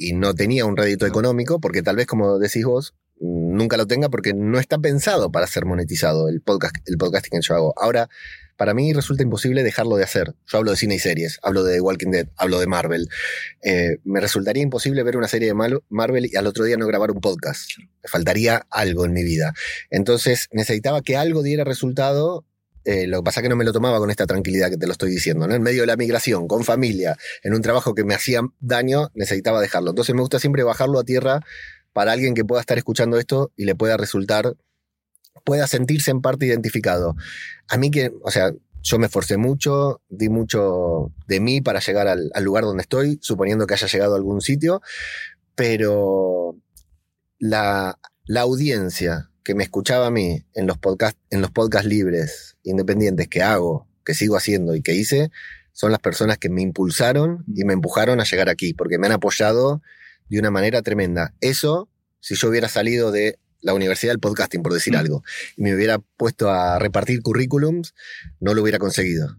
y 0.00 0.14
no 0.14 0.34
tenía 0.34 0.64
un 0.64 0.78
rédito 0.78 1.06
económico, 1.06 1.60
porque 1.60 1.82
tal 1.82 1.96
vez, 1.96 2.06
como 2.06 2.38
decís 2.38 2.64
vos, 2.64 2.94
nunca 3.20 3.76
lo 3.76 3.86
tenga 3.86 4.08
porque 4.08 4.32
no 4.32 4.58
está 4.58 4.78
pensado 4.78 5.30
para 5.30 5.46
ser 5.46 5.66
monetizado 5.66 6.30
el, 6.30 6.40
podcast, 6.40 6.74
el 6.86 6.96
podcasting 6.96 7.38
que 7.38 7.46
yo 7.46 7.54
hago. 7.54 7.74
Ahora, 7.76 8.08
para 8.56 8.72
mí 8.72 8.92
resulta 8.94 9.22
imposible 9.22 9.62
dejarlo 9.62 9.96
de 9.96 10.04
hacer. 10.04 10.34
Yo 10.46 10.58
hablo 10.58 10.70
de 10.70 10.78
cine 10.78 10.94
y 10.94 10.98
series, 10.98 11.38
hablo 11.42 11.64
de 11.64 11.80
Walking 11.82 12.10
Dead, 12.10 12.28
hablo 12.36 12.60
de 12.60 12.66
Marvel. 12.66 13.08
Eh, 13.62 13.98
me 14.04 14.20
resultaría 14.20 14.62
imposible 14.62 15.02
ver 15.02 15.18
una 15.18 15.28
serie 15.28 15.48
de 15.48 15.80
Marvel 15.90 16.30
y 16.32 16.36
al 16.36 16.46
otro 16.46 16.64
día 16.64 16.78
no 16.78 16.86
grabar 16.86 17.10
un 17.10 17.20
podcast. 17.20 17.70
Me 17.78 18.08
faltaría 18.08 18.66
algo 18.70 19.04
en 19.04 19.12
mi 19.12 19.22
vida. 19.22 19.52
Entonces 19.90 20.48
necesitaba 20.52 21.02
que 21.02 21.16
algo 21.16 21.42
diera 21.42 21.64
resultado. 21.64 22.46
Eh, 22.90 23.06
lo 23.06 23.18
que 23.18 23.22
pasa 23.22 23.38
es 23.38 23.42
que 23.44 23.48
no 23.48 23.54
me 23.54 23.64
lo 23.64 23.72
tomaba 23.72 23.98
con 23.98 24.10
esta 24.10 24.26
tranquilidad 24.26 24.68
que 24.68 24.76
te 24.76 24.86
lo 24.86 24.92
estoy 24.92 25.12
diciendo. 25.12 25.46
¿no? 25.46 25.54
En 25.54 25.62
medio 25.62 25.82
de 25.82 25.86
la 25.86 25.96
migración, 25.96 26.48
con 26.48 26.64
familia, 26.64 27.16
en 27.44 27.54
un 27.54 27.62
trabajo 27.62 27.94
que 27.94 28.02
me 28.02 28.16
hacía 28.16 28.40
daño, 28.58 29.10
necesitaba 29.14 29.60
dejarlo. 29.60 29.90
Entonces 29.90 30.12
me 30.12 30.22
gusta 30.22 30.40
siempre 30.40 30.64
bajarlo 30.64 30.98
a 30.98 31.04
tierra 31.04 31.40
para 31.92 32.10
alguien 32.10 32.34
que 32.34 32.44
pueda 32.44 32.60
estar 32.60 32.78
escuchando 32.78 33.16
esto 33.16 33.52
y 33.56 33.64
le 33.64 33.76
pueda 33.76 33.96
resultar 33.96 34.56
pueda 35.44 35.68
sentirse 35.68 36.10
en 36.10 36.20
parte 36.20 36.46
identificado. 36.46 37.14
A 37.68 37.76
mí 37.76 37.92
que, 37.92 38.10
o 38.22 38.30
sea, 38.32 38.50
yo 38.82 38.98
me 38.98 39.06
esforcé 39.06 39.36
mucho, 39.36 40.02
di 40.08 40.28
mucho 40.28 41.12
de 41.28 41.38
mí 41.38 41.60
para 41.60 41.78
llegar 41.78 42.08
al, 42.08 42.32
lugar 42.42 42.64
donde 42.64 42.82
estoy, 42.82 43.20
suponiendo 43.22 43.68
que 43.68 43.74
haya 43.74 43.86
llegado 43.86 44.14
a 44.14 44.16
algún 44.16 44.40
sitio, 44.40 44.82
pero 45.54 46.56
la, 47.38 48.00
la 48.24 48.40
audiencia 48.40 49.30
que 49.44 49.54
me 49.54 49.62
escuchaba 49.62 50.08
a 50.08 50.10
mí 50.10 50.44
en 50.54 50.66
los 50.66 50.76
podcasts 50.76 51.20
en 51.30 51.40
los 51.40 51.52
podcasts 51.52 51.88
libres, 51.88 52.49
independientes 52.62 53.28
que 53.28 53.42
hago, 53.42 53.88
que 54.04 54.14
sigo 54.14 54.36
haciendo 54.36 54.74
y 54.74 54.82
que 54.82 54.94
hice, 54.94 55.30
son 55.72 55.92
las 55.92 56.00
personas 56.00 56.38
que 56.38 56.48
me 56.48 56.62
impulsaron 56.62 57.44
y 57.54 57.64
me 57.64 57.72
empujaron 57.72 58.20
a 58.20 58.24
llegar 58.24 58.48
aquí, 58.48 58.74
porque 58.74 58.98
me 58.98 59.06
han 59.06 59.12
apoyado 59.12 59.82
de 60.28 60.38
una 60.38 60.50
manera 60.50 60.82
tremenda. 60.82 61.34
Eso, 61.40 61.88
si 62.20 62.34
yo 62.34 62.48
hubiera 62.48 62.68
salido 62.68 63.12
de 63.12 63.38
la 63.60 63.74
Universidad 63.74 64.12
del 64.12 64.20
Podcasting, 64.20 64.62
por 64.62 64.72
decir 64.72 64.94
mm. 64.94 64.96
algo, 64.96 65.22
y 65.56 65.62
me 65.62 65.74
hubiera 65.74 65.98
puesto 65.98 66.50
a 66.50 66.78
repartir 66.78 67.22
currículums, 67.22 67.94
no 68.40 68.54
lo 68.54 68.62
hubiera 68.62 68.78
conseguido. 68.78 69.36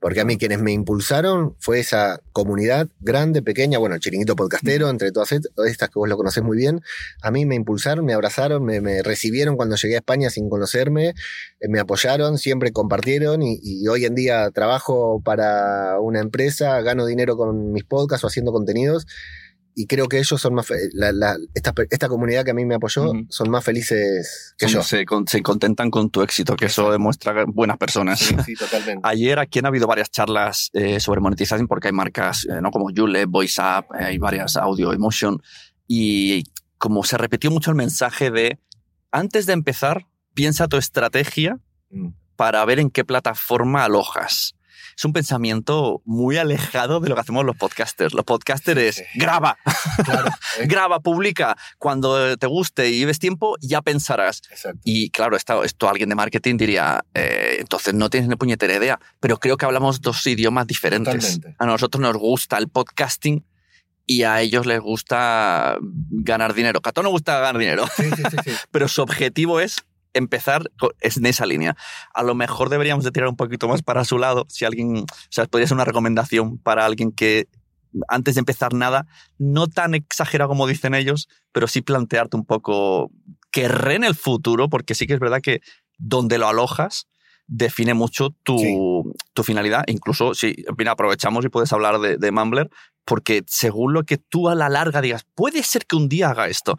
Porque 0.00 0.20
a 0.20 0.24
mí 0.24 0.38
quienes 0.38 0.60
me 0.60 0.72
impulsaron 0.72 1.56
fue 1.58 1.78
esa 1.78 2.20
comunidad 2.32 2.88
grande, 3.00 3.42
pequeña, 3.42 3.78
bueno, 3.78 3.94
el 3.94 4.00
chiringuito 4.00 4.34
podcastero, 4.34 4.88
entre 4.88 5.12
todas 5.12 5.32
estas 5.32 5.90
que 5.90 5.98
vos 5.98 6.08
lo 6.08 6.16
conocés 6.16 6.42
muy 6.42 6.56
bien. 6.56 6.80
A 7.22 7.30
mí 7.30 7.44
me 7.44 7.54
impulsaron, 7.54 8.04
me 8.04 8.14
abrazaron, 8.14 8.64
me, 8.64 9.02
recibieron 9.02 9.56
cuando 9.56 9.76
llegué 9.76 9.96
a 9.96 9.98
España 9.98 10.30
sin 10.30 10.48
conocerme, 10.48 11.08
eh, 11.08 11.68
me 11.68 11.80
apoyaron, 11.80 12.38
siempre 12.38 12.72
compartieron 12.72 13.42
y, 13.42 13.60
y, 13.62 13.86
hoy 13.88 14.06
en 14.06 14.14
día 14.14 14.50
trabajo 14.50 15.20
para 15.22 16.00
una 16.00 16.20
empresa, 16.20 16.80
gano 16.80 17.04
dinero 17.04 17.36
con 17.36 17.72
mis 17.72 17.84
podcasts 17.84 18.24
o 18.24 18.28
haciendo 18.28 18.52
contenidos 18.52 19.06
y 19.74 19.86
creo 19.86 20.08
que 20.08 20.18
ellos 20.18 20.40
son 20.40 20.54
más 20.54 20.68
la, 20.92 21.36
esta, 21.54 22.08
comunidad 22.08 22.44
que 22.44 22.50
a 22.50 22.54
mí 22.54 22.64
me 22.64 22.74
apoyó 22.74 23.12
son 23.28 23.50
más 23.50 23.64
felices 23.64 24.54
que 24.58 24.66
yo. 24.68 24.82
Se, 24.82 25.04
se, 25.26 25.42
contentan 25.42 25.90
con 25.90 26.10
tu 26.10 26.22
éxito, 26.22 26.56
que 26.56 26.66
eso 26.66 26.90
demuestra 26.90 27.44
buenas 27.46 27.78
personas. 27.78 28.18
Sí, 28.18 28.54
totalmente. 28.54 29.00
Ayer 29.08 29.38
aquí 29.38 29.60
han 29.60 29.66
habido 29.66 29.86
varias 29.86 30.10
charlas 30.10 30.70
eh, 30.72 31.00
sobre 31.00 31.20
monetización 31.20 31.68
porque 31.68 31.88
hay 31.88 31.92
marcas 31.92 32.46
eh, 32.46 32.60
¿no? 32.60 32.70
como 32.70 32.90
Yule, 32.90 33.26
VoiceUp, 33.26 33.94
eh, 33.98 34.04
hay 34.04 34.18
varias 34.18 34.56
Audio 34.56 34.92
Emotion 34.92 35.42
y 35.86 36.44
como 36.78 37.04
se 37.04 37.18
repitió 37.18 37.50
mucho 37.50 37.70
el 37.70 37.76
mensaje 37.76 38.30
de 38.30 38.58
antes 39.12 39.46
de 39.46 39.52
empezar, 39.52 40.06
piensa 40.34 40.68
tu 40.68 40.76
estrategia 40.76 41.58
mm. 41.90 42.08
para 42.36 42.64
ver 42.64 42.78
en 42.80 42.90
qué 42.90 43.04
plataforma 43.04 43.84
alojas 43.84 44.54
es 45.00 45.04
un 45.06 45.14
pensamiento 45.14 46.02
muy 46.04 46.36
alejado 46.36 47.00
de 47.00 47.08
lo 47.08 47.14
que 47.14 47.22
hacemos 47.22 47.46
los 47.46 47.56
podcasters. 47.56 48.12
Los 48.12 48.26
podcasters 48.26 48.80
es 48.98 49.02
graba, 49.14 49.56
¿eh? 50.58 50.66
graba, 50.66 51.00
publica. 51.00 51.56
Cuando 51.78 52.36
te 52.36 52.46
guste 52.46 52.90
y 52.90 52.98
lleves 52.98 53.18
tiempo, 53.18 53.56
ya 53.62 53.80
pensarás. 53.80 54.42
Y 54.84 55.08
claro, 55.08 55.38
esto, 55.38 55.64
esto 55.64 55.88
alguien 55.88 56.10
de 56.10 56.16
marketing 56.16 56.58
diría, 56.58 57.02
eh, 57.14 57.56
entonces 57.60 57.94
no 57.94 58.10
tienes 58.10 58.28
ni 58.28 58.36
puñetera 58.36 58.74
idea, 58.74 59.00
pero 59.20 59.38
creo 59.38 59.56
que 59.56 59.64
hablamos 59.64 60.02
dos 60.02 60.26
idiomas 60.26 60.66
diferentes. 60.66 61.40
A 61.58 61.64
nosotros 61.64 62.02
nos 62.02 62.18
gusta 62.18 62.58
el 62.58 62.68
podcasting 62.68 63.42
y 64.04 64.24
a 64.24 64.42
ellos 64.42 64.66
les 64.66 64.80
gusta 64.80 65.78
ganar 65.80 66.52
dinero. 66.52 66.80
A 66.82 66.92
todos 66.92 67.04
nos 67.04 67.12
gusta 67.12 67.38
ganar 67.38 67.56
dinero, 67.56 67.86
pero 68.70 68.86
su 68.86 69.00
objetivo 69.00 69.60
es 69.60 69.82
empezar 70.14 70.70
en 71.00 71.26
esa 71.26 71.46
línea. 71.46 71.76
A 72.14 72.22
lo 72.22 72.34
mejor 72.34 72.68
deberíamos 72.68 73.04
de 73.04 73.12
tirar 73.12 73.28
un 73.28 73.36
poquito 73.36 73.68
más 73.68 73.82
para 73.82 74.04
su 74.04 74.18
lado, 74.18 74.46
si 74.48 74.64
alguien, 74.64 74.98
o 74.98 75.06
sea, 75.30 75.46
podría 75.46 75.68
ser 75.68 75.76
una 75.76 75.84
recomendación 75.84 76.58
para 76.58 76.84
alguien 76.84 77.12
que 77.12 77.48
antes 78.08 78.34
de 78.34 78.40
empezar 78.40 78.72
nada, 78.72 79.06
no 79.38 79.66
tan 79.66 79.94
exagerado 79.94 80.48
como 80.48 80.66
dicen 80.66 80.94
ellos, 80.94 81.28
pero 81.52 81.66
sí 81.66 81.82
plantearte 81.82 82.36
un 82.36 82.44
poco 82.44 83.10
que 83.50 83.64
en 83.64 84.04
el 84.04 84.14
futuro, 84.14 84.68
porque 84.68 84.94
sí 84.94 85.06
que 85.06 85.14
es 85.14 85.20
verdad 85.20 85.40
que 85.42 85.60
donde 85.98 86.38
lo 86.38 86.48
alojas 86.48 87.08
define 87.46 87.94
mucho 87.94 88.30
tu, 88.44 89.12
tu 89.32 89.42
finalidad. 89.42 89.82
Incluso 89.88 90.34
si 90.34 90.54
sí, 90.54 90.64
aprovechamos 90.86 91.44
y 91.44 91.48
puedes 91.48 91.72
hablar 91.72 91.98
de, 91.98 92.16
de 92.16 92.30
Mumbler, 92.30 92.70
porque 93.04 93.42
según 93.48 93.92
lo 93.92 94.04
que 94.04 94.18
tú 94.18 94.48
a 94.48 94.54
la 94.54 94.68
larga 94.68 95.00
digas, 95.00 95.26
puede 95.34 95.64
ser 95.64 95.84
que 95.86 95.96
un 95.96 96.08
día 96.08 96.30
haga 96.30 96.46
esto 96.46 96.76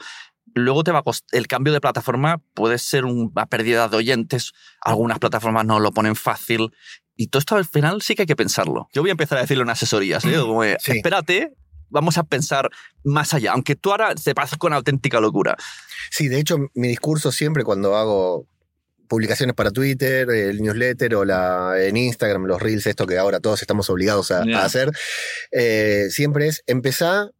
luego 0.53 0.83
te 0.83 0.91
va 0.91 0.99
a 0.99 1.11
el 1.31 1.47
cambio 1.47 1.73
de 1.73 1.81
plataforma 1.81 2.41
puede 2.53 2.77
ser 2.77 3.05
una 3.05 3.45
pérdida 3.45 3.87
de 3.87 3.97
oyentes, 3.97 4.51
algunas 4.81 5.19
plataformas 5.19 5.65
no 5.65 5.79
lo 5.79 5.91
ponen 5.91 6.15
fácil 6.15 6.71
y 7.15 7.27
todo 7.27 7.39
esto 7.39 7.55
al 7.55 7.65
final 7.65 8.01
sí 8.01 8.15
que 8.15 8.23
hay 8.23 8.27
que 8.27 8.35
pensarlo. 8.35 8.87
Yo 8.93 9.01
voy 9.01 9.09
a 9.09 9.13
empezar 9.13 9.37
a 9.37 9.41
decirle 9.41 9.63
en 9.63 9.69
asesorías, 9.69 10.25
¿eh? 10.25 10.37
Como, 10.39 10.63
espérate, 10.63 11.53
vamos 11.89 12.17
a 12.17 12.23
pensar 12.23 12.69
más 13.03 13.33
allá, 13.33 13.51
aunque 13.51 13.75
tú 13.75 13.91
ahora 13.91 14.15
te 14.15 14.33
pases 14.33 14.57
con 14.57 14.73
auténtica 14.73 15.19
locura. 15.19 15.55
Sí, 16.09 16.27
de 16.27 16.39
hecho 16.39 16.57
mi 16.73 16.87
discurso 16.87 17.31
siempre 17.31 17.63
cuando 17.63 17.95
hago 17.95 18.47
publicaciones 19.07 19.55
para 19.55 19.71
Twitter, 19.71 20.29
el 20.29 20.61
newsletter 20.61 21.15
o 21.15 21.25
la, 21.25 21.73
en 21.77 21.97
Instagram, 21.97 22.45
los 22.45 22.61
reels, 22.61 22.87
esto 22.87 23.05
que 23.05 23.17
ahora 23.17 23.41
todos 23.41 23.61
estamos 23.61 23.89
obligados 23.89 24.31
a, 24.31 24.43
hacer, 24.63 24.89
eh, 25.51 26.07
siempre 26.09 26.47
es 26.47 26.63
empezar 26.65 27.31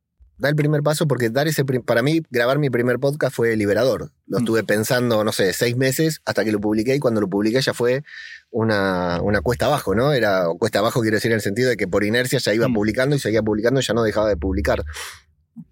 da 0.42 0.50
el 0.50 0.56
primer 0.56 0.82
paso 0.82 1.08
porque 1.08 1.30
dar 1.30 1.48
ese 1.48 1.64
para 1.64 2.02
mí 2.02 2.22
grabar 2.32 2.58
mi 2.58 2.72
primer 2.72 2.98
podcast 2.98 3.36
fue 3.36 3.56
liberador. 3.56 4.12
Lo 4.26 4.40
mm. 4.40 4.42
estuve 4.42 4.64
pensando, 4.64 5.24
no 5.24 5.32
sé, 5.32 5.54
seis 5.54 5.78
meses 5.78 6.22
hasta 6.26 6.44
que 6.44 6.52
lo 6.52 6.60
publiqué 6.60 6.96
y 6.96 7.00
cuando 7.00 7.22
lo 7.22 7.30
publiqué 7.30 7.62
ya 7.62 7.76
fue 7.76 8.04
una, 8.50 9.22
una 9.22 9.42
cuesta 9.42 9.68
abajo, 9.68 9.94
¿no? 9.94 10.14
Era 10.14 10.46
cuesta 10.58 10.80
abajo, 10.80 11.02
quiero 11.02 11.18
decir, 11.18 11.32
en 11.32 11.36
el 11.36 11.42
sentido 11.42 11.70
de 11.70 11.78
que 11.78 11.88
por 11.88 12.04
inercia 12.04 12.40
ya 12.40 12.54
iba 12.56 12.68
mm. 12.68 12.74
publicando 12.74 13.16
y 13.16 13.20
seguía 13.20 13.44
publicando 13.44 13.80
y 13.80 13.84
ya 13.84 13.94
no 13.94 14.02
dejaba 14.02 14.30
de 14.30 14.38
publicar. 14.38 14.84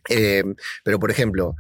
Eh, 0.08 0.44
pero, 0.84 1.00
por 1.00 1.10
ejemplo, 1.10 1.56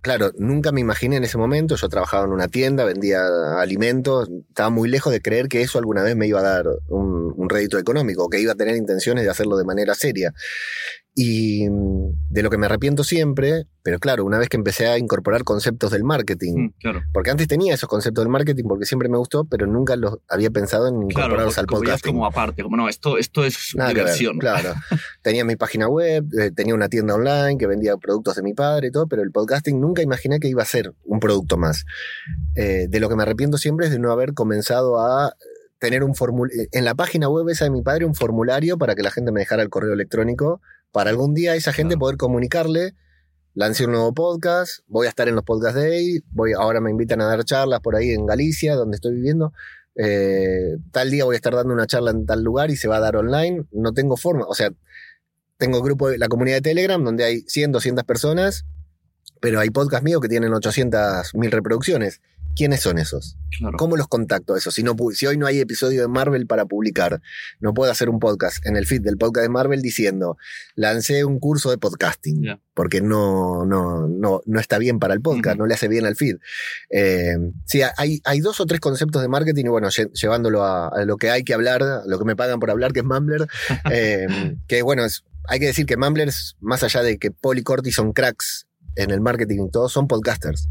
claro, 0.00 0.30
nunca 0.38 0.70
me 0.70 0.80
imaginé 0.80 1.16
en 1.16 1.24
ese 1.24 1.38
momento, 1.38 1.74
yo 1.74 1.88
trabajaba 1.88 2.24
en 2.24 2.30
una 2.30 2.46
tienda, 2.46 2.84
vendía 2.84 3.60
alimentos, 3.60 4.30
estaba 4.48 4.70
muy 4.70 4.88
lejos 4.88 5.12
de 5.12 5.20
creer 5.20 5.48
que 5.48 5.62
eso 5.62 5.78
alguna 5.78 6.04
vez 6.04 6.14
me 6.14 6.28
iba 6.28 6.38
a 6.38 6.44
dar 6.44 6.66
un, 6.86 7.34
un 7.36 7.48
rédito 7.48 7.78
económico, 7.78 8.28
que 8.30 8.40
iba 8.40 8.52
a 8.52 8.56
tener 8.56 8.76
intenciones 8.76 9.24
de 9.24 9.30
hacerlo 9.30 9.56
de 9.56 9.64
manera 9.64 9.96
seria. 9.96 10.32
Y 11.20 11.68
mm, 11.68 12.28
de 12.30 12.42
lo 12.44 12.48
que 12.48 12.58
me 12.58 12.66
arrepiento 12.66 13.02
siempre, 13.02 13.66
pero 13.82 13.98
claro, 13.98 14.24
una 14.24 14.38
vez 14.38 14.48
que 14.48 14.56
empecé 14.56 14.86
a 14.86 14.98
incorporar 14.98 15.42
conceptos 15.42 15.90
del 15.90 16.04
marketing, 16.04 16.70
mm, 16.80 17.12
porque 17.12 17.32
antes 17.32 17.48
tenía 17.48 17.74
esos 17.74 17.88
conceptos 17.88 18.22
del 18.22 18.30
marketing 18.30 18.62
porque 18.68 18.84
siempre 18.84 19.08
me 19.08 19.18
gustó, 19.18 19.44
pero 19.44 19.66
nunca 19.66 19.96
los 19.96 20.18
había 20.28 20.52
pensado 20.52 20.86
en 20.86 21.02
incorporarlos 21.02 21.58
al 21.58 21.66
podcast. 21.66 22.06
como 22.06 22.24
aparte, 22.24 22.62
como 22.62 22.76
no, 22.76 22.88
esto, 22.88 23.18
esto 23.18 23.44
es 23.44 23.74
diversión. 23.88 24.38
claro. 24.38 24.74
tenía 25.22 25.44
mi 25.44 25.56
página 25.56 25.88
web, 25.88 26.24
eh, 26.38 26.52
tenía 26.52 26.76
una 26.76 26.88
tienda 26.88 27.16
online 27.16 27.58
que 27.58 27.66
vendía 27.66 27.96
productos 27.96 28.36
de 28.36 28.42
mi 28.44 28.54
padre 28.54 28.86
y 28.86 28.90
todo, 28.92 29.08
pero 29.08 29.22
el 29.22 29.32
podcasting 29.32 29.80
nunca 29.80 30.02
imaginé 30.02 30.38
que 30.38 30.46
iba 30.46 30.62
a 30.62 30.66
ser 30.66 30.94
un 31.04 31.18
producto 31.18 31.56
más. 31.56 31.84
Eh, 32.54 32.86
de 32.88 33.00
lo 33.00 33.08
que 33.08 33.16
me 33.16 33.24
arrepiento 33.24 33.58
siempre 33.58 33.86
es 33.86 33.92
de 33.92 33.98
no 33.98 34.12
haber 34.12 34.34
comenzado 34.34 35.00
a 35.00 35.34
tener 35.80 36.04
un 36.04 36.14
formulario, 36.14 36.64
en 36.70 36.84
la 36.84 36.94
página 36.94 37.28
web 37.28 37.48
esa 37.48 37.64
de 37.64 37.70
mi 37.70 37.82
padre, 37.82 38.04
un 38.04 38.14
formulario 38.14 38.78
para 38.78 38.94
que 38.94 39.02
la 39.02 39.10
gente 39.10 39.32
me 39.32 39.40
dejara 39.40 39.64
el 39.64 39.68
correo 39.68 39.92
electrónico 39.92 40.60
para 40.92 41.10
algún 41.10 41.34
día 41.34 41.54
esa 41.54 41.72
gente 41.72 41.96
poder 41.96 42.16
comunicarle, 42.16 42.94
lancé 43.54 43.84
un 43.86 43.92
nuevo 43.92 44.14
podcast, 44.14 44.80
voy 44.86 45.06
a 45.06 45.10
estar 45.10 45.28
en 45.28 45.34
los 45.34 45.44
podcast 45.44 45.76
day, 45.76 46.20
voy, 46.30 46.52
ahora 46.52 46.80
me 46.80 46.90
invitan 46.90 47.20
a 47.20 47.26
dar 47.26 47.44
charlas 47.44 47.80
por 47.80 47.96
ahí 47.96 48.10
en 48.10 48.26
Galicia, 48.26 48.74
donde 48.74 48.96
estoy 48.96 49.14
viviendo. 49.14 49.52
Eh, 49.96 50.76
tal 50.92 51.10
día 51.10 51.24
voy 51.24 51.34
a 51.34 51.36
estar 51.36 51.54
dando 51.54 51.74
una 51.74 51.86
charla 51.86 52.12
en 52.12 52.24
tal 52.24 52.42
lugar 52.42 52.70
y 52.70 52.76
se 52.76 52.88
va 52.88 52.98
a 52.98 53.00
dar 53.00 53.16
online. 53.16 53.64
No 53.72 53.92
tengo 53.92 54.16
forma, 54.16 54.44
o 54.46 54.54
sea, 54.54 54.70
tengo 55.58 55.82
grupo 55.82 56.08
de 56.08 56.18
la 56.18 56.28
comunidad 56.28 56.58
de 56.58 56.62
Telegram 56.62 57.02
donde 57.02 57.24
hay 57.24 57.40
100, 57.40 57.72
200 57.72 58.04
personas 58.04 58.64
Pero 59.40 59.60
hay 59.60 59.70
podcasts 59.70 60.04
míos 60.04 60.20
que 60.20 60.28
tienen 60.28 60.52
800.000 60.52 61.50
reproducciones. 61.50 62.20
¿Quiénes 62.58 62.80
son 62.80 62.98
esos? 62.98 63.36
¿Cómo 63.76 63.96
los 63.96 64.08
contacto 64.08 64.54
a 64.54 64.58
esos? 64.58 64.74
Si, 64.74 64.82
no, 64.82 64.96
si 65.14 65.26
hoy 65.26 65.38
no 65.38 65.46
hay 65.46 65.60
episodio 65.60 66.02
de 66.02 66.08
Marvel 66.08 66.48
para 66.48 66.66
publicar, 66.66 67.22
no 67.60 67.72
puedo 67.72 67.92
hacer 67.92 68.08
un 68.08 68.18
podcast 68.18 68.66
en 68.66 68.76
el 68.76 68.84
feed 68.84 69.00
del 69.00 69.16
podcast 69.16 69.44
de 69.44 69.48
Marvel 69.48 69.80
diciendo, 69.80 70.36
lancé 70.74 71.24
un 71.24 71.38
curso 71.38 71.70
de 71.70 71.78
podcasting, 71.78 72.58
porque 72.74 73.00
no, 73.00 73.64
no, 73.64 74.08
no, 74.08 74.40
no 74.44 74.58
está 74.58 74.78
bien 74.78 74.98
para 74.98 75.14
el 75.14 75.20
podcast, 75.20 75.56
no 75.56 75.66
le 75.66 75.74
hace 75.74 75.86
bien 75.86 76.04
al 76.04 76.16
feed. 76.16 76.38
Eh, 76.90 77.36
sí, 77.64 77.82
hay, 77.96 78.20
hay 78.24 78.40
dos 78.40 78.60
o 78.60 78.66
tres 78.66 78.80
conceptos 78.80 79.22
de 79.22 79.28
marketing 79.28 79.66
y 79.66 79.68
bueno, 79.68 79.88
llevándolo 80.12 80.64
a, 80.64 80.90
lo 81.04 81.16
que 81.16 81.30
hay 81.30 81.44
que 81.44 81.54
hablar, 81.54 81.84
a 81.84 82.02
lo 82.06 82.18
que 82.18 82.24
me 82.24 82.34
pagan 82.34 82.58
por 82.58 82.72
hablar, 82.72 82.92
que 82.92 83.00
es 83.00 83.06
Mumbler, 83.06 83.46
eh, 83.92 84.26
que 84.66 84.82
bueno, 84.82 85.04
es, 85.04 85.22
hay 85.46 85.60
que 85.60 85.66
decir 85.66 85.86
que 85.86 85.96
Mumblers, 85.96 86.56
más 86.58 86.82
allá 86.82 87.04
de 87.04 87.18
que 87.18 87.30
Paul 87.30 87.58
y 87.58 87.62
Corti 87.62 87.92
son 87.92 88.12
cracks 88.12 88.66
en 88.96 89.12
el 89.12 89.20
marketing 89.20 89.66
y 89.68 89.70
todo, 89.70 89.88
son 89.88 90.08
podcasters. 90.08 90.68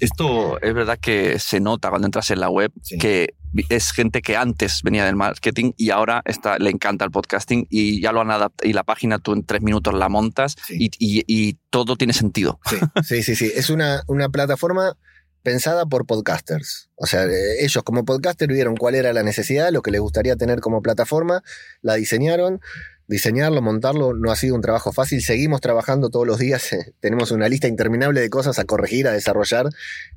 Esto 0.00 0.60
es 0.60 0.74
verdad 0.74 0.98
que 1.00 1.38
se 1.38 1.60
nota 1.60 1.90
cuando 1.90 2.06
entras 2.06 2.30
en 2.30 2.40
la 2.40 2.50
web 2.50 2.72
que 2.98 3.34
es 3.68 3.92
gente 3.92 4.22
que 4.22 4.36
antes 4.36 4.82
venía 4.82 5.04
del 5.04 5.16
marketing 5.16 5.72
y 5.76 5.90
ahora 5.90 6.22
está, 6.24 6.58
le 6.58 6.70
encanta 6.70 7.04
el 7.04 7.10
podcasting 7.10 7.66
y 7.70 8.00
ya 8.00 8.12
lo 8.12 8.20
han 8.20 8.30
adaptado. 8.30 8.68
Y 8.68 8.72
la 8.72 8.82
página 8.82 9.18
tú 9.18 9.32
en 9.32 9.44
tres 9.44 9.62
minutos 9.62 9.94
la 9.94 10.08
montas 10.08 10.56
y, 10.68 11.58
todo 11.70 11.96
tiene 11.96 12.12
sentido. 12.12 12.60
Sí, 13.04 13.24
sí, 13.24 13.34
sí. 13.34 13.50
Es 13.52 13.68
una, 13.68 14.04
una 14.06 14.28
plataforma 14.28 14.96
pensada 15.42 15.86
por 15.86 16.06
podcasters. 16.06 16.90
O 16.94 17.06
sea, 17.06 17.24
eh, 17.24 17.64
ellos 17.64 17.82
como 17.82 18.04
podcasters 18.04 18.52
vieron 18.52 18.76
cuál 18.76 18.94
era 18.94 19.12
la 19.12 19.22
necesidad, 19.22 19.70
lo 19.70 19.82
que 19.82 19.90
les 19.90 20.00
gustaría 20.00 20.36
tener 20.36 20.60
como 20.60 20.82
plataforma, 20.82 21.42
la 21.82 21.94
diseñaron 21.94 22.60
diseñarlo, 23.06 23.60
montarlo 23.62 24.14
no 24.14 24.30
ha 24.30 24.36
sido 24.36 24.54
un 24.54 24.60
trabajo 24.60 24.92
fácil. 24.92 25.20
Seguimos 25.20 25.60
trabajando 25.60 26.10
todos 26.10 26.26
los 26.26 26.38
días. 26.38 26.70
Tenemos 27.00 27.30
una 27.30 27.48
lista 27.48 27.68
interminable 27.68 28.20
de 28.20 28.30
cosas 28.30 28.58
a 28.58 28.64
corregir, 28.64 29.06
a 29.08 29.12
desarrollar, 29.12 29.68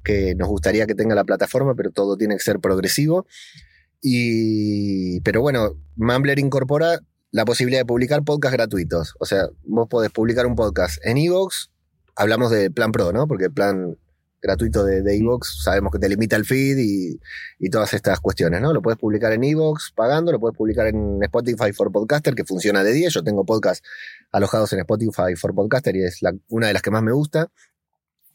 que 0.04 0.36
nos 0.36 0.48
gustaría 0.48 0.86
que 0.86 0.96
tenga 0.96 1.16
la 1.16 1.24
plataforma, 1.24 1.76
pero 1.76 1.92
todo 1.92 2.18
tiene 2.18 2.36
que 2.36 2.44
ser 2.44 2.60
progresivo. 2.60 3.26
Y, 4.02 5.22
pero 5.22 5.42
bueno, 5.42 5.76
Mumbler 5.96 6.40
incorpora 6.40 7.00
la 7.32 7.46
posibilidad 7.46 7.82
de 7.82 7.86
publicar 7.86 8.24
podcasts 8.24 8.56
gratuitos. 8.56 9.16
O 9.20 9.26
sea, 9.26 9.48
vos 9.64 9.88
podés 9.90 10.12
publicar 10.12 10.46
un 10.46 10.56
podcast 10.56 11.04
en 11.06 11.18
Evox. 11.18 11.72
Hablamos 12.16 12.52
de 12.52 12.72
plan 12.72 12.92
pro, 12.92 13.12
¿no? 13.12 13.28
Porque 13.28 13.50
plan 13.50 13.98
gratuito 14.42 14.84
de, 14.84 15.02
de 15.02 15.16
Evox, 15.16 15.64
sabemos 15.64 15.92
que 15.92 16.00
te 16.00 16.10
limita 16.10 16.36
el 16.36 16.46
feed 16.46 16.78
y, 16.78 17.20
todas 17.70 17.94
estas 17.94 18.20
cuestiones, 18.20 18.62
¿no? 18.62 18.74
Lo 18.74 18.82
puedes 18.82 19.00
publicar 19.00 19.34
en 19.34 19.44
Evox 19.44 19.92
pagando, 19.96 20.32
lo 20.32 20.40
puedes 20.40 20.58
publicar 20.58 20.88
en 20.88 21.22
Spotify 21.24 21.74
for 21.74 21.92
Podcaster, 21.92 22.34
que 22.34 22.46
funciona 22.46 22.84
de 22.84 22.94
10. 22.94 23.14
Yo 23.14 23.24
tengo 23.24 23.46
podcast 23.46 23.84
alojados 24.32 24.72
en 24.74 24.80
Spotify 24.80 25.36
for 25.36 25.54
Podcaster 25.54 25.96
y 25.96 26.04
es 26.04 26.22
una 26.50 26.68
de 26.68 26.74
las 26.74 26.82
que 26.82 26.92
más 26.92 27.04
me 27.04 27.12
gusta. 27.12 27.52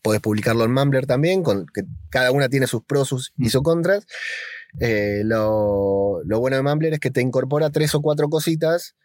Puedes 0.02 0.20
publicarlo 0.20 0.64
en 0.64 0.72
Mumbler 0.72 1.06
también, 1.06 1.42
con, 1.42 1.66
que 1.66 1.84
cada 2.10 2.32
una 2.32 2.48
tiene 2.48 2.66
sus 2.66 2.82
pros 2.82 3.32
y 3.38 3.50
sus 3.50 3.62
contras. 3.62 4.06
Eh, 4.80 5.22
lo, 5.24 6.22
bueno 6.24 6.56
de 6.56 6.62
Mumbler 6.62 6.94
es 6.94 7.00
que 7.00 7.10
te 7.10 7.20
incorpora 7.20 7.70
tres 7.70 7.94
o 7.94 8.02
cuatro 8.02 8.28
cositas 8.28 8.96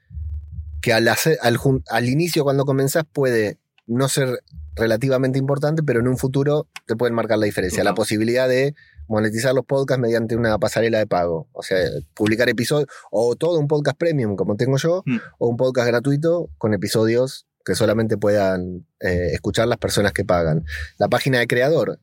que 0.81 0.93
al, 0.93 1.07
al, 1.07 1.59
al 1.89 2.09
inicio, 2.09 2.43
cuando 2.43 2.65
comenzás, 2.65 3.05
puede 3.11 3.59
no 3.87 4.07
ser 4.09 4.43
relativamente 4.75 5.39
importante, 5.39 5.81
pero 5.81 5.99
en 5.99 6.07
un 6.07 6.17
futuro 6.17 6.67
te 6.85 6.95
pueden 6.95 7.15
marcar 7.15 7.39
la 7.39 7.45
diferencia. 7.45 7.83
La 7.83 7.95
posibilidad 7.95 8.47
de 8.47 8.75
monetizar 9.07 9.55
los 9.55 9.65
podcasts 9.65 10.01
mediante 10.01 10.35
una 10.35 10.57
pasarela 10.59 10.99
de 10.99 11.07
pago. 11.07 11.47
O 11.53 11.63
sea, 11.63 11.77
publicar 12.13 12.49
episodios, 12.49 12.89
o 13.09 13.35
todo 13.35 13.59
un 13.59 13.67
podcast 13.67 13.97
premium 13.97 14.35
como 14.35 14.55
tengo 14.55 14.77
yo, 14.77 15.03
mm. 15.05 15.17
o 15.39 15.47
un 15.47 15.57
podcast 15.57 15.87
gratuito 15.87 16.49
con 16.57 16.73
episodios 16.73 17.47
que 17.65 17.75
solamente 17.75 18.17
puedan 18.17 18.85
eh, 18.99 19.31
escuchar 19.33 19.67
las 19.67 19.77
personas 19.77 20.13
que 20.13 20.23
pagan. 20.23 20.63
La 20.97 21.09
página 21.09 21.39
de 21.39 21.47
creador. 21.47 21.99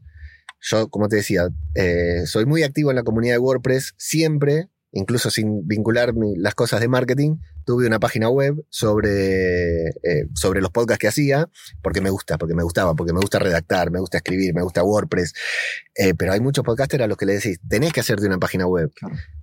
Yo, 0.61 0.89
como 0.89 1.09
te 1.09 1.17
decía, 1.17 1.49
eh, 1.75 2.27
soy 2.27 2.47
muy 2.47 2.63
activo 2.63 2.91
en 2.91 2.97
la 2.97 3.03
comunidad 3.03 3.35
de 3.35 3.39
WordPress 3.39 3.95
siempre, 3.97 4.69
incluso 4.95 5.31
sin 5.31 5.67
vincular 5.67 6.15
las 6.37 6.55
cosas 6.55 6.81
de 6.81 6.89
marketing, 6.89 7.37
tuve 7.65 7.87
una 7.87 7.99
página 7.99 8.29
web 8.29 8.65
sobre, 8.69 9.89
eh, 9.89 10.29
sobre 10.35 10.61
los 10.61 10.71
podcasts 10.71 11.01
que 11.01 11.09
hacía, 11.09 11.49
porque 11.83 12.01
me 12.01 12.11
gusta, 12.11 12.39
porque 12.39 12.55
me 12.55 12.63
gustaba, 12.63 12.95
porque 12.95 13.13
me 13.13 13.21
gusta 13.21 13.39
redactar, 13.39 13.91
me 13.91 14.01
gusta 14.01 14.19
escribir, 14.19 14.55
me 14.55 14.63
gusta 14.63 14.83
WordPress. 14.83 15.35
Eh, 15.97 16.15
pero 16.15 16.33
hay 16.33 16.41
muchos 16.41 16.65
podcasters 16.65 17.05
a 17.05 17.07
los 17.07 17.17
que 17.17 17.27
le 17.27 17.35
decís, 17.35 17.59
tenés 17.69 17.93
que 17.93 18.01
hacerte 18.01 18.27
una 18.27 18.39
página 18.39 18.67
web. 18.67 18.93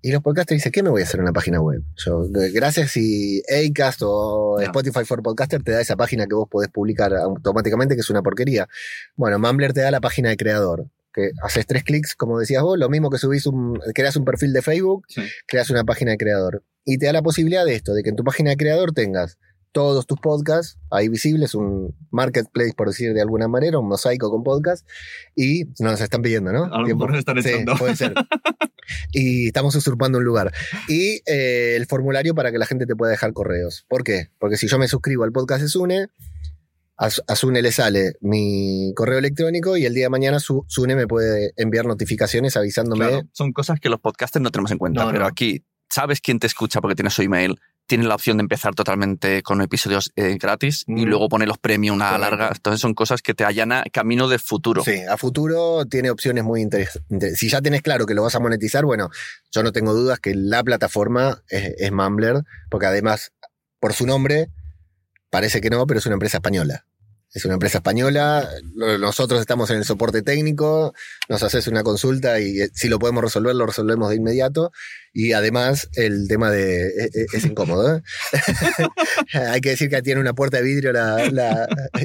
Y 0.02 0.12
los 0.12 0.22
podcasters 0.22 0.60
dicen, 0.60 0.72
¿qué 0.72 0.84
me 0.84 0.90
voy 0.90 1.02
a 1.02 1.06
hacer 1.06 1.20
una 1.20 1.34
página 1.34 1.62
web? 1.62 1.82
Yo, 1.98 2.28
gracias 2.54 2.92
si 2.92 3.44
Acast 3.50 4.02
o 4.04 4.60
Spotify 4.62 5.04
for 5.06 5.22
Podcaster 5.22 5.64
te 5.64 5.72
da 5.72 5.82
esa 5.82 5.96
página 5.96 6.28
que 6.28 6.36
vos 6.36 6.48
podés 6.50 6.70
publicar 6.70 7.14
automáticamente, 7.14 7.96
que 7.96 8.02
es 8.02 8.10
una 8.10 8.22
porquería. 8.22 8.68
Bueno, 9.16 9.40
Mumbler 9.40 9.74
te 9.74 9.82
da 9.82 9.92
la 9.92 10.02
página 10.02 10.30
de 10.30 10.38
creador 10.38 10.88
que 11.14 11.32
haces 11.44 11.66
tres 11.66 11.84
clics, 11.84 12.16
como 12.16 12.40
decías 12.40 12.64
vos, 12.64 12.78
lo 12.78 12.90
mismo 12.90 13.10
que 13.10 13.18
subís 13.18 13.46
un, 13.46 13.80
creas 13.94 14.16
un 14.16 14.26
perfil 14.26 14.54
de 14.54 14.62
Facebook, 14.62 15.06
creas 15.48 15.70
una 15.70 15.84
página 15.84 16.12
de 16.12 16.18
creador. 16.18 16.64
Y 16.86 16.98
te 16.98 17.06
da 17.06 17.14
la 17.14 17.22
posibilidad 17.22 17.66
de 17.66 17.76
esto, 17.76 17.94
de 17.94 18.04
que 18.04 18.10
en 18.10 18.16
tu 18.16 18.24
página 18.24 18.52
de 18.52 18.58
creador 18.58 18.92
tengas 18.92 19.38
todos 19.72 20.06
tus 20.06 20.20
podcasts 20.20 20.78
ahí 20.90 21.08
visibles, 21.08 21.56
un 21.56 21.96
marketplace, 22.10 22.74
por 22.76 22.88
decir 22.88 23.14
de 23.14 23.22
alguna 23.22 23.48
manera, 23.48 23.80
un 23.80 23.88
mosaico 23.88 24.30
con 24.30 24.44
podcasts, 24.44 24.86
y 25.36 25.66
nos 25.80 26.02
están 26.02 26.22
pidiendo, 26.22 26.52
¿no? 26.52 26.66
A 26.66 26.82
lo 26.82 26.88
mejor 26.88 27.16
están 27.16 27.38
echando. 27.38 27.76
puede 27.76 27.96
ser. 27.96 28.14
y 29.12 29.48
estamos 29.48 29.76
usurpando 29.76 30.18
un 30.18 30.26
lugar. 30.26 30.52
Y 30.88 31.22
eh, 31.26 31.76
el 31.78 31.86
formulario 31.86 32.36
para 32.36 32.52
que 32.52 32.58
la 32.58 32.66
gente 32.66 32.86
te 32.86 32.96
pueda 32.96 33.12
dejar 33.12 33.34
correos. 33.34 33.86
¿Por 33.88 34.04
qué? 34.04 34.30
Porque 34.40 34.58
si 34.58 34.68
yo 34.68 34.78
me 34.78 34.88
suscribo 34.88 35.24
al 35.24 35.32
podcast 35.32 35.62
de 35.62 35.70
Sune, 35.70 36.08
a 37.02 37.36
Sune 37.36 37.64
le 37.64 37.72
sale 37.72 38.14
mi 38.22 38.94
correo 38.96 39.18
electrónico 39.18 39.76
y 39.76 39.86
el 39.86 39.94
día 39.94 40.06
de 40.06 40.10
mañana 40.10 40.40
Sune 40.40 40.96
me 40.96 41.08
puede 41.08 41.52
enviar 41.58 41.86
notificaciones 41.86 42.56
avisándome. 42.56 43.24
son 43.34 43.54
cosas 43.54 43.80
que 43.80 43.90
los 43.90 44.00
podcasters 44.00 44.44
no 44.44 44.52
tenemos 44.52 44.72
en 44.72 44.78
cuenta, 44.78 45.12
pero 45.12 45.26
aquí 45.26 45.66
sabes 45.90 46.22
quién 46.22 46.38
te 46.38 46.46
escucha 46.46 46.80
porque 46.80 46.96
tienes 46.96 47.14
su 47.14 47.24
email, 47.24 47.60
tienes 47.88 48.06
la 48.06 48.14
opción 48.14 48.38
de 48.38 48.42
empezar 48.42 48.76
totalmente 48.76 49.42
con 49.42 49.62
episodios 49.62 50.12
eh, 50.16 50.38
gratis 50.40 50.84
y 50.88 51.06
mm. 51.06 51.10
luego 51.10 51.28
pone 51.28 51.48
los 51.48 51.58
premios 51.58 51.96
una 51.96 52.16
larga. 52.20 52.52
Entonces 52.54 52.80
son 52.80 52.94
cosas 52.94 53.24
que 53.24 53.34
te 53.34 53.46
allana 53.46 53.84
camino 53.92 54.30
de 54.30 54.38
futuro. 54.38 54.84
Sí, 54.84 55.02
a 55.02 55.18
futuro 55.18 55.86
tiene 55.88 56.12
opciones 56.12 56.44
muy 56.44 56.62
interesantes. 56.62 57.40
Si 57.40 57.50
ya 57.50 57.62
tienes 57.62 57.82
claro 57.82 58.06
que 58.06 58.14
lo 58.14 58.22
vas 58.22 58.36
a 58.36 58.40
monetizar, 58.40 58.86
bueno, 58.86 59.10
yo 59.52 59.64
no 59.64 59.72
tengo 59.72 59.94
dudas 59.94 60.20
que 60.20 60.36
la 60.36 60.64
plataforma 60.64 61.42
es, 61.50 61.74
es 61.80 61.92
Mumbler, 61.92 62.44
porque 62.70 62.86
además, 62.86 63.34
por 63.80 63.94
su 63.94 64.06
nombre, 64.06 64.50
parece 65.32 65.62
que 65.62 65.72
no, 65.72 65.88
pero 65.88 66.00
es 66.00 66.06
una 66.06 66.14
empresa 66.14 66.38
española. 66.38 66.86
Es 67.34 67.46
una 67.46 67.54
empresa 67.54 67.78
española, 67.78 68.50
nosotros 69.00 69.40
estamos 69.40 69.70
en 69.70 69.78
el 69.78 69.86
soporte 69.86 70.22
técnico, 70.22 70.94
nos 71.30 71.42
haces 71.44 71.66
una 71.68 71.82
consulta 71.82 72.42
y 72.42 72.60
eh, 72.60 72.70
si 72.74 72.90
lo 72.90 73.00
podemos 73.00 73.24
resolver, 73.24 73.56
lo 73.56 73.66
resolvemos 73.66 74.10
de 74.10 74.18
inmediato. 74.18 74.72
Y 75.14 75.32
además 75.32 75.90
el 75.94 76.28
tema 76.28 76.52
de... 76.52 76.88
E, 76.88 77.10
e, 77.14 77.26
es, 77.32 77.46
incómodo. 77.46 77.98
¿eh? 77.98 78.02
Hay 79.50 79.62
que 79.62 79.70
decir 79.70 79.90
que 79.90 80.02
tiene 80.02 80.20
una 80.20 80.34
puerta 80.34 80.58
de 80.58 80.64
vidrio 80.64 80.92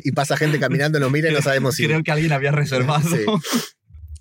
y 0.05 0.13
pasa 0.13 0.37
gente 0.37 0.61
caminando, 0.61 1.01
nos 1.01 1.11
mira 1.11 1.29
y 1.31 1.33
no 1.33 1.43
sabemos 1.43 1.75
si... 1.75 1.87
Creo 1.87 2.05
que 2.05 2.13
alguien 2.13 2.33
había 2.33 2.53
reservado. 2.53 3.09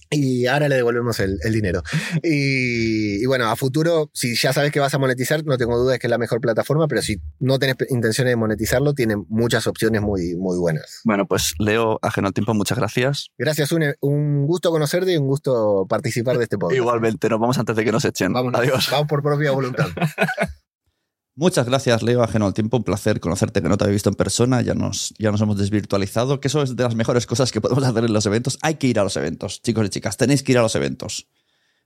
Y 0.09 0.45
ahora 0.45 0.69
le 0.69 0.75
devolvemos 0.75 1.19
el, 1.19 1.39
dinero. 1.51 1.83
Y, 2.23 3.25
bueno, 3.25 3.49
a 3.49 3.55
futuro, 3.55 4.09
si 4.13 4.35
ya 4.35 4.53
sabes 4.53 4.71
que 4.71 4.79
vas 4.79 4.93
a 4.93 4.97
monetizar, 4.97 5.43
no 5.45 5.57
tengo 5.57 5.77
dudas 5.77 5.99
que 5.99 6.07
es 6.07 6.11
la 6.11 6.17
mejor 6.17 6.41
plataforma, 6.41 6.87
pero 6.87 7.01
si 7.01 7.17
no 7.39 7.59
tenés 7.59 7.75
intenciones 7.89 8.31
de 8.31 8.35
monetizarlo, 8.35 8.93
tiene 8.93 9.15
muchas 9.29 9.67
opciones 9.67 10.01
muy, 10.01 10.35
muy 10.35 10.57
buenas. 10.57 11.01
Bueno, 11.03 11.27
pues 11.27 11.53
Leo, 11.59 11.99
ajeno 12.01 12.27
al 12.27 12.33
tiempo, 12.33 12.53
muchas 12.53 12.77
gracias. 12.77 13.29
Gracias, 13.37 13.71
Une. 13.71 13.95
Un 14.01 14.45
gusto 14.45 14.71
conocerte 14.71 15.13
y 15.13 15.17
un 15.17 15.27
gusto 15.27 15.85
participar 15.87 16.37
de 16.37 16.43
este 16.43 16.57
podcast. 16.57 16.77
Igualmente, 16.77 17.29
nos 17.29 17.39
vamos 17.39 17.57
antes 17.57 17.75
de 17.75 17.83
que 17.83 17.91
nos 17.91 18.05
echen. 18.05 18.35
Adiós. 18.35 18.89
Vamos 18.91 19.07
por 19.07 19.21
propia 19.21 19.51
voluntad. 19.51 19.87
Muchas 21.37 21.65
gracias, 21.65 22.01
Leo, 22.01 22.23
ajeno 22.23 22.45
al 22.45 22.53
tiempo. 22.53 22.77
Un 22.77 22.85
placer 22.85 23.19
conocerte, 23.19 23.61
que 23.61 23.67
no 23.67 23.77
te 23.77 23.83
había 23.83 23.93
visto 23.93 24.09
en 24.09 24.15
persona. 24.15 24.61
Ya 24.61 24.73
nos, 24.73 25.13
ya 25.19 25.31
nos 25.31 25.41
hemos 25.41 25.57
desvirtualizado, 25.57 26.39
que 26.39 26.47
eso 26.47 26.61
es 26.63 26.77
de 26.77 26.83
las 26.83 26.95
mejores 26.95 27.25
cosas 27.25 27.51
que 27.51 27.59
podemos 27.59 27.83
hacer 27.83 28.05
en 28.05 28.13
los 28.13 28.25
eventos. 28.25 28.57
Hay 28.61 28.75
que 28.75 28.87
ir 28.87 28.99
a 28.99 29.03
los 29.03 29.17
eventos, 29.17 29.61
chicos 29.61 29.85
y 29.85 29.89
chicas. 29.89 30.15
Tenéis 30.15 30.43
que 30.43 30.53
ir 30.53 30.57
a 30.57 30.61
los 30.61 30.75
eventos. 30.75 31.27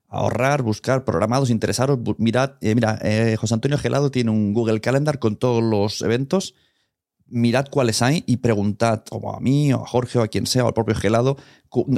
Ahorrar, 0.08 0.62
buscar, 0.62 1.04
programados, 1.04 1.50
interesaros. 1.50 1.98
Mirad, 2.20 2.58
eh, 2.62 2.76
mira, 2.76 3.00
eh, 3.02 3.38
José 3.40 3.56
Antonio 3.56 3.80
Gelado 3.80 4.12
tiene 4.12 4.30
un 4.30 4.54
Google 4.54 4.82
Calendar 4.82 5.18
con 5.18 5.36
todos 5.36 5.64
los 5.64 6.02
eventos 6.04 6.54
mirad 7.32 7.68
cuáles 7.70 8.02
hay 8.02 8.24
y 8.28 8.38
preguntad, 8.38 9.04
o 9.12 9.36
a 9.36 9.40
mí, 9.40 9.74
o 9.74 9.84
a 9.84 9.88
Jorge, 9.88 10.20
o 10.20 10.22
a 10.22 10.28
quien 10.28 10.46
sea, 10.46 10.64
o 10.64 10.68
al 10.68 10.74
propio 10.74 10.96
Gelado, 10.96 11.38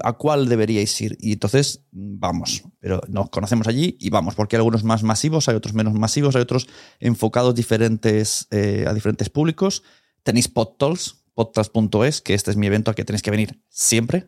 a 0.04 0.14
cuál 0.14 0.50
deberíais 0.50 1.00
ir. 1.02 1.18
Y 1.20 1.34
entonces 1.34 1.86
vamos, 1.92 2.64
pero 2.80 3.02
nos 3.08 3.30
conocemos 3.30 3.68
allí 3.68 3.98
y 4.00 4.10
vamos, 4.10 4.36
porque 4.36 4.56
hay 4.56 4.60
algunos 4.60 4.84
más 4.84 5.04
masivos, 5.04 5.50
hay 5.50 5.56
otros 5.56 5.74
menos 5.74 5.94
masivos, 5.94 6.36
hay 6.36 6.42
otros 6.42 6.68
enfocados 7.00 7.56
diferentes, 7.56 8.48
eh, 8.52 8.86
a 8.88 8.94
diferentes 8.94 9.30
públicos. 9.30 9.84
Tenéis 10.24 10.48
PodTalks, 10.48 11.24
podtalks.es, 11.34 12.22
que 12.22 12.34
este 12.34 12.52
es 12.52 12.58
mi 12.58 12.68
evento 12.68 12.92
al 12.92 12.96
que 12.96 13.06
tenéis 13.06 13.22
que 13.22 13.32
venir 13.32 13.62
siempre. 13.70 14.26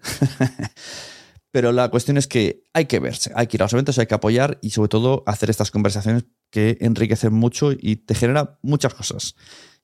pero 1.52 1.72
la 1.72 1.90
cuestión 1.90 2.18
es 2.18 2.28
que 2.28 2.64
hay 2.74 2.86
que 2.86 3.00
verse, 3.00 3.32
hay 3.36 3.48
que 3.48 3.58
ir 3.58 3.62
a 3.62 3.66
los 3.66 3.74
eventos, 3.74 4.00
hay 4.00 4.08
que 4.08 4.16
apoyar 4.16 4.58
y 4.62 4.72
sobre 4.72 4.90
todo 4.90 5.24
hacer 5.28 5.50
estas 5.50 5.72
conversaciones 5.72 6.26
que 6.54 6.78
enriquecen 6.82 7.34
mucho 7.34 7.72
y 7.72 7.96
te 7.96 8.14
genera 8.14 8.60
muchas 8.62 8.94
cosas. 8.94 9.36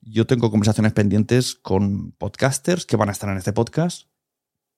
Yo 0.02 0.28
tengo 0.28 0.52
conversaciones 0.52 0.92
pendientes 0.92 1.56
con 1.56 2.12
podcasters 2.12 2.86
que 2.86 2.94
van 2.94 3.08
a 3.08 3.12
estar 3.12 3.28
en 3.28 3.38
este 3.38 3.52
podcast, 3.52 4.06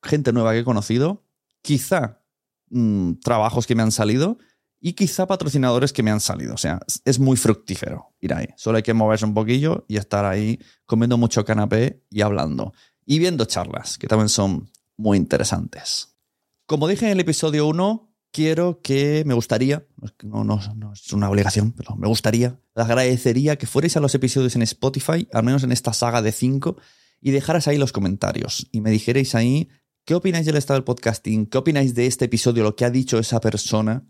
gente 0.03 0.33
nueva 0.33 0.53
que 0.53 0.61
he 0.61 0.65
conocido, 0.65 1.23
quizá 1.61 2.25
mm, 2.71 3.17
trabajos 3.23 3.67
que 3.67 3.75
me 3.75 3.83
han 3.83 3.93
salido 3.93 4.39
y 4.81 4.95
quizá 4.95 5.27
patrocinadores 5.27 5.93
que 5.93 6.03
me 6.03 6.11
han 6.11 6.21
salido. 6.21 6.55
O 6.55 6.57
sea, 6.57 6.81
es 7.05 7.19
muy 7.19 7.37
fructífero 7.37 8.15
ir 8.21 8.33
ahí. 8.33 8.49
Solo 8.57 8.79
hay 8.79 8.83
que 8.83 8.95
moverse 8.95 9.27
un 9.27 9.35
poquillo 9.35 9.85
y 9.87 9.99
estar 9.99 10.25
ahí 10.25 10.61
comiendo 10.87 11.19
mucho 11.19 11.45
canapé 11.45 12.03
y 12.09 12.23
hablando. 12.23 12.73
Y 13.05 13.19
viendo 13.19 13.45
charlas, 13.45 13.99
que 13.99 14.07
también 14.07 14.31
son 14.31 14.71
muy 14.97 15.19
interesantes. 15.19 16.17
Como 16.65 16.89
dije 16.89 17.05
en 17.05 17.13
el 17.13 17.21
episodio 17.21 17.67
1, 17.67 18.12
quiero 18.33 18.81
que 18.83 19.23
me 19.27 19.35
gustaría, 19.35 19.87
no, 20.23 20.42
no, 20.42 20.59
no, 20.75 20.92
es 20.92 21.12
una 21.12 21.31
obligación, 21.31 21.73
pero 21.73 21.95
me 21.97 22.09
gustaría, 22.09 22.59
agradecería 22.75 23.57
que 23.57 23.66
fuerais 23.66 23.97
a 23.97 24.01
los 24.01 24.14
episodios 24.14 24.57
en 24.57 24.62
Spotify, 24.62 25.29
al 25.33 25.45
menos 25.45 25.62
en 25.62 25.71
esta 25.71 25.92
saga 25.92 26.23
de 26.23 26.33
5, 26.33 26.77
y 27.21 27.31
dejaras 27.31 27.68
ahí 27.68 27.79
los 27.79 27.92
comentarios 27.92 28.66
y 28.73 28.81
me 28.81 28.90
dijerais 28.90 29.35
ahí 29.35 29.68
qué 30.05 30.14
opináis 30.14 30.47
del 30.47 30.57
estado 30.57 30.79
del 30.79 30.85
podcasting, 30.85 31.47
qué 31.47 31.59
opináis 31.59 31.95
de 31.95 32.07
este 32.07 32.25
episodio, 32.25 32.64
lo 32.64 32.75
que 32.75 32.85
ha 32.85 32.90
dicho 32.90 33.18
esa 33.18 33.40
persona, 33.40 34.09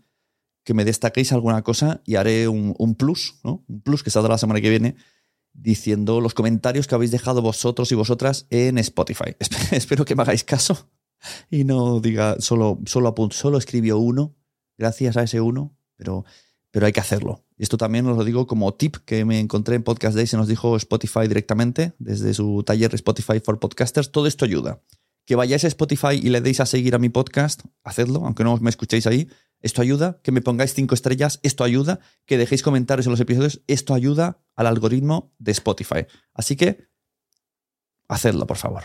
que 0.63 0.73
me 0.73 0.85
destaquéis 0.85 1.33
alguna 1.33 1.61
cosa 1.61 2.01
y 2.05 2.15
haré 2.15 2.47
un, 2.47 2.73
un 2.79 2.95
plus, 2.95 3.35
¿no? 3.43 3.65
Un 3.67 3.81
plus 3.81 4.01
que 4.01 4.09
saldrá 4.09 4.33
la 4.33 4.37
semana 4.37 4.61
que 4.61 4.69
viene 4.69 4.95
diciendo 5.51 6.21
los 6.21 6.33
comentarios 6.33 6.87
que 6.87 6.95
habéis 6.95 7.11
dejado 7.11 7.41
vosotros 7.41 7.91
y 7.91 7.95
vosotras 7.95 8.47
en 8.49 8.77
Spotify. 8.77 9.35
Espero 9.71 10.05
que 10.05 10.15
me 10.15 10.23
hagáis 10.23 10.43
caso 10.43 10.89
y 11.49 11.63
no 11.63 11.99
diga 11.99 12.37
solo, 12.39 12.79
solo, 12.85 13.13
solo 13.31 13.57
escribió 13.57 13.97
uno, 13.97 14.35
gracias 14.77 15.17
a 15.17 15.23
ese 15.23 15.41
uno, 15.41 15.75
pero, 15.95 16.25
pero 16.71 16.85
hay 16.85 16.93
que 16.93 16.99
hacerlo. 16.99 17.43
Esto 17.57 17.77
también 17.77 18.05
os 18.07 18.17
lo 18.17 18.23
digo 18.23 18.47
como 18.47 18.73
tip 18.73 18.97
que 19.05 19.25
me 19.25 19.39
encontré 19.39 19.75
en 19.75 19.83
Podcast 19.83 20.15
Day, 20.15 20.27
se 20.27 20.37
nos 20.37 20.47
dijo 20.47 20.75
Spotify 20.75 21.27
directamente, 21.27 21.93
desde 21.99 22.33
su 22.33 22.63
taller 22.63 22.93
Spotify 22.95 23.39
for 23.39 23.59
Podcasters. 23.59 24.11
Todo 24.11 24.27
esto 24.27 24.45
ayuda. 24.45 24.81
Que 25.25 25.35
vayáis 25.35 25.63
a 25.63 25.67
Spotify 25.67 26.19
y 26.21 26.29
le 26.29 26.41
deis 26.41 26.59
a 26.59 26.65
seguir 26.65 26.95
a 26.95 26.99
mi 26.99 27.07
podcast, 27.07 27.61
hacedlo, 27.83 28.25
aunque 28.25 28.43
no 28.43 28.57
me 28.57 28.69
escuchéis 28.69 29.07
ahí. 29.07 29.29
Esto 29.61 29.81
ayuda. 29.81 30.19
Que 30.21 30.33
me 30.33 30.41
pongáis 30.41 30.73
cinco 30.73 30.95
estrellas, 30.95 31.39
esto 31.43 31.63
ayuda. 31.63 32.01
Que 32.25 32.37
dejéis 32.37 32.63
comentarios 32.63 33.05
en 33.05 33.11
los 33.11 33.21
episodios, 33.21 33.61
esto 33.67 33.93
ayuda 33.93 34.41
al 34.55 34.67
algoritmo 34.67 35.31
de 35.39 35.53
Spotify. 35.53 36.05
Así 36.33 36.57
que, 36.57 36.89
hacedlo, 38.09 38.45
por 38.45 38.57
favor. 38.57 38.83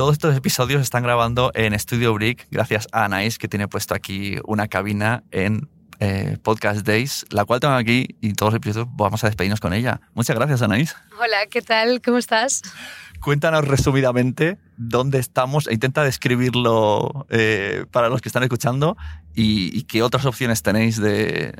Todos 0.00 0.14
estos 0.14 0.34
episodios 0.34 0.78
se 0.78 0.84
están 0.84 1.02
grabando 1.02 1.50
en 1.52 1.78
Studio 1.78 2.14
Brick 2.14 2.46
gracias 2.50 2.88
a 2.90 3.04
Anais, 3.04 3.36
que 3.36 3.48
tiene 3.48 3.68
puesto 3.68 3.94
aquí 3.94 4.38
una 4.46 4.66
cabina 4.66 5.24
en 5.30 5.68
eh, 5.98 6.38
Podcast 6.42 6.86
Days, 6.86 7.26
la 7.28 7.44
cual 7.44 7.60
tengo 7.60 7.74
aquí 7.74 8.16
y 8.22 8.32
todos 8.32 8.54
los 8.54 8.56
episodios 8.56 8.88
vamos 8.92 9.22
a 9.24 9.26
despedirnos 9.26 9.60
con 9.60 9.74
ella. 9.74 10.00
Muchas 10.14 10.36
gracias, 10.36 10.62
Anaís. 10.62 10.96
Hola, 11.20 11.44
¿qué 11.50 11.60
tal? 11.60 12.00
¿Cómo 12.00 12.16
estás? 12.16 12.62
Cuéntanos 13.20 13.68
resumidamente 13.68 14.56
dónde 14.82 15.18
estamos 15.18 15.68
e 15.68 15.74
intenta 15.74 16.02
describirlo 16.02 17.26
eh, 17.28 17.84
para 17.90 18.08
los 18.08 18.22
que 18.22 18.30
están 18.30 18.42
escuchando 18.42 18.96
y, 19.34 19.82
qué 19.84 20.02
otras 20.02 20.26
opciones 20.26 20.62
tenéis 20.62 21.00
de, 21.00 21.54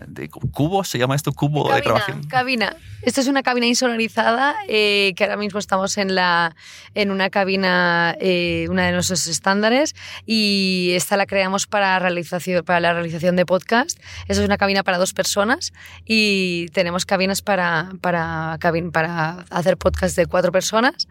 cubo, 0.50 0.84
¿se 0.84 0.98
llama 0.98 1.14
esto? 1.14 1.32
Cubo 1.32 1.72
de 1.72 1.80
grabación. 1.80 2.24
Cabina. 2.24 2.76
Esto 3.02 3.20
es 3.20 3.28
una 3.28 3.42
cabina 3.42 3.66
insonorizada 3.66 4.56
eh, 4.68 5.12
que 5.16 5.24
ahora 5.24 5.36
mismo 5.36 5.58
estamos 5.58 5.96
en, 5.96 6.14
la, 6.14 6.54
en 6.94 7.10
una 7.10 7.30
cabina, 7.30 8.16
eh, 8.20 8.66
una 8.70 8.86
de 8.86 8.92
nuestros 8.92 9.26
estándares 9.26 9.94
y 10.26 10.90
esta 10.94 11.16
la 11.16 11.26
creamos 11.26 11.66
para, 11.66 11.98
realización, 11.98 12.64
para 12.64 12.80
la 12.80 12.92
realización 12.92 13.36
de 13.36 13.46
podcast. 13.46 13.98
Esta 14.28 14.42
es 14.42 14.46
una 14.46 14.58
cabina 14.58 14.82
para 14.82 14.98
dos 14.98 15.12
personas 15.12 15.72
y 16.04 16.68
tenemos 16.72 17.06
cabinas 17.06 17.40
para, 17.40 17.92
para, 18.00 18.58
para 18.92 19.44
hacer 19.50 19.76
podcast 19.76 20.16
de 20.16 20.26
cuatro 20.26 20.52
personas 20.52 21.08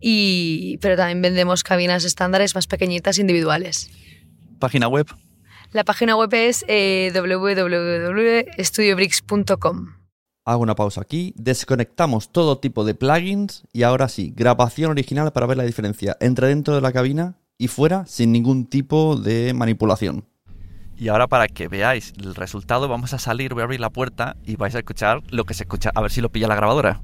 y, 0.00 0.78
pero 0.78 0.96
también 0.96 1.20
vendemos 1.22 1.62
cabinas 1.64 2.04
estándares 2.04 2.54
más 2.54 2.66
pequeñitas 2.66 3.18
individuales. 3.18 3.90
¿Página 4.58 4.88
web? 4.88 5.06
La 5.72 5.84
página 5.84 6.16
web 6.16 6.32
es 6.32 6.64
eh, 6.68 7.12
www.studiobricks.com. 7.14 9.86
Hago 10.44 10.62
una 10.62 10.74
pausa 10.74 11.00
aquí, 11.02 11.32
desconectamos 11.36 12.32
todo 12.32 12.58
tipo 12.58 12.84
de 12.84 12.94
plugins 12.94 13.64
y 13.70 13.82
ahora 13.82 14.08
sí, 14.08 14.32
grabación 14.34 14.90
original 14.90 15.30
para 15.32 15.46
ver 15.46 15.58
la 15.58 15.64
diferencia 15.64 16.16
entre 16.20 16.48
dentro 16.48 16.74
de 16.74 16.80
la 16.80 16.90
cabina 16.90 17.34
y 17.58 17.68
fuera 17.68 18.06
sin 18.06 18.32
ningún 18.32 18.64
tipo 18.64 19.16
de 19.16 19.52
manipulación. 19.52 20.24
Y 20.96 21.08
ahora 21.08 21.26
para 21.26 21.48
que 21.48 21.68
veáis 21.68 22.14
el 22.18 22.34
resultado 22.34 22.88
vamos 22.88 23.12
a 23.12 23.18
salir, 23.18 23.52
voy 23.52 23.60
a 23.60 23.64
abrir 23.64 23.80
la 23.80 23.90
puerta 23.90 24.38
y 24.44 24.56
vais 24.56 24.74
a 24.74 24.78
escuchar 24.78 25.20
lo 25.30 25.44
que 25.44 25.52
se 25.52 25.64
escucha, 25.64 25.90
a 25.94 26.00
ver 26.00 26.10
si 26.10 26.22
lo 26.22 26.32
pilla 26.32 26.48
la 26.48 26.56
grabadora. 26.56 27.02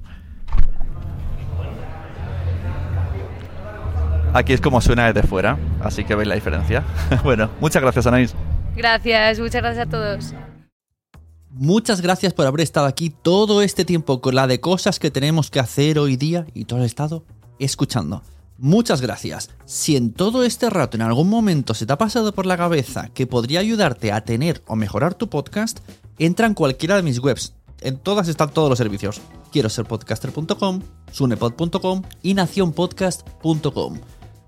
Aquí 4.34 4.52
es 4.52 4.60
como 4.60 4.80
suena 4.80 5.12
desde 5.12 5.26
fuera, 5.26 5.56
así 5.80 6.04
que 6.04 6.16
veis 6.16 6.28
la 6.28 6.34
diferencia. 6.34 6.82
bueno, 7.24 7.48
muchas 7.60 7.80
gracias 7.80 8.04
Anaís. 8.08 8.34
Gracias, 8.76 9.38
muchas 9.38 9.62
gracias 9.62 9.86
a 9.86 9.88
todos. 9.88 10.34
Muchas 11.50 12.00
gracias 12.00 12.34
por 12.34 12.44
haber 12.44 12.62
estado 12.62 12.86
aquí 12.86 13.10
todo 13.10 13.62
este 13.62 13.84
tiempo 13.84 14.20
con 14.20 14.34
la 14.34 14.48
de 14.48 14.58
cosas 14.58 14.98
que 14.98 15.12
tenemos 15.12 15.52
que 15.52 15.60
hacer 15.60 16.00
hoy 16.00 16.16
día 16.16 16.46
y 16.52 16.64
todo 16.64 16.80
el 16.80 16.84
estado 16.84 17.24
escuchando. 17.60 18.24
Muchas 18.58 19.00
gracias. 19.00 19.50
Si 19.66 19.94
en 19.94 20.12
todo 20.12 20.42
este 20.42 20.68
rato 20.68 20.96
en 20.96 21.02
algún 21.02 21.28
momento 21.28 21.72
se 21.72 21.86
te 21.86 21.92
ha 21.92 21.98
pasado 21.98 22.34
por 22.34 22.44
la 22.44 22.56
cabeza 22.56 23.10
que 23.14 23.28
podría 23.28 23.60
ayudarte 23.60 24.10
a 24.10 24.24
tener 24.24 24.62
o 24.66 24.74
mejorar 24.74 25.14
tu 25.14 25.28
podcast, 25.28 25.78
entra 26.18 26.48
en 26.48 26.54
cualquiera 26.54 26.96
de 26.96 27.04
mis 27.04 27.20
webs. 27.20 27.54
En 27.80 27.98
todas 27.98 28.26
están 28.26 28.50
todos 28.50 28.68
los 28.68 28.78
servicios. 28.78 29.20
Quiero 29.52 29.68
ser 29.68 29.84
podcaster.com, 29.84 30.80
sunepod.com 31.12 32.02
y 32.22 32.34
nacionpodcast.com. 32.34 33.98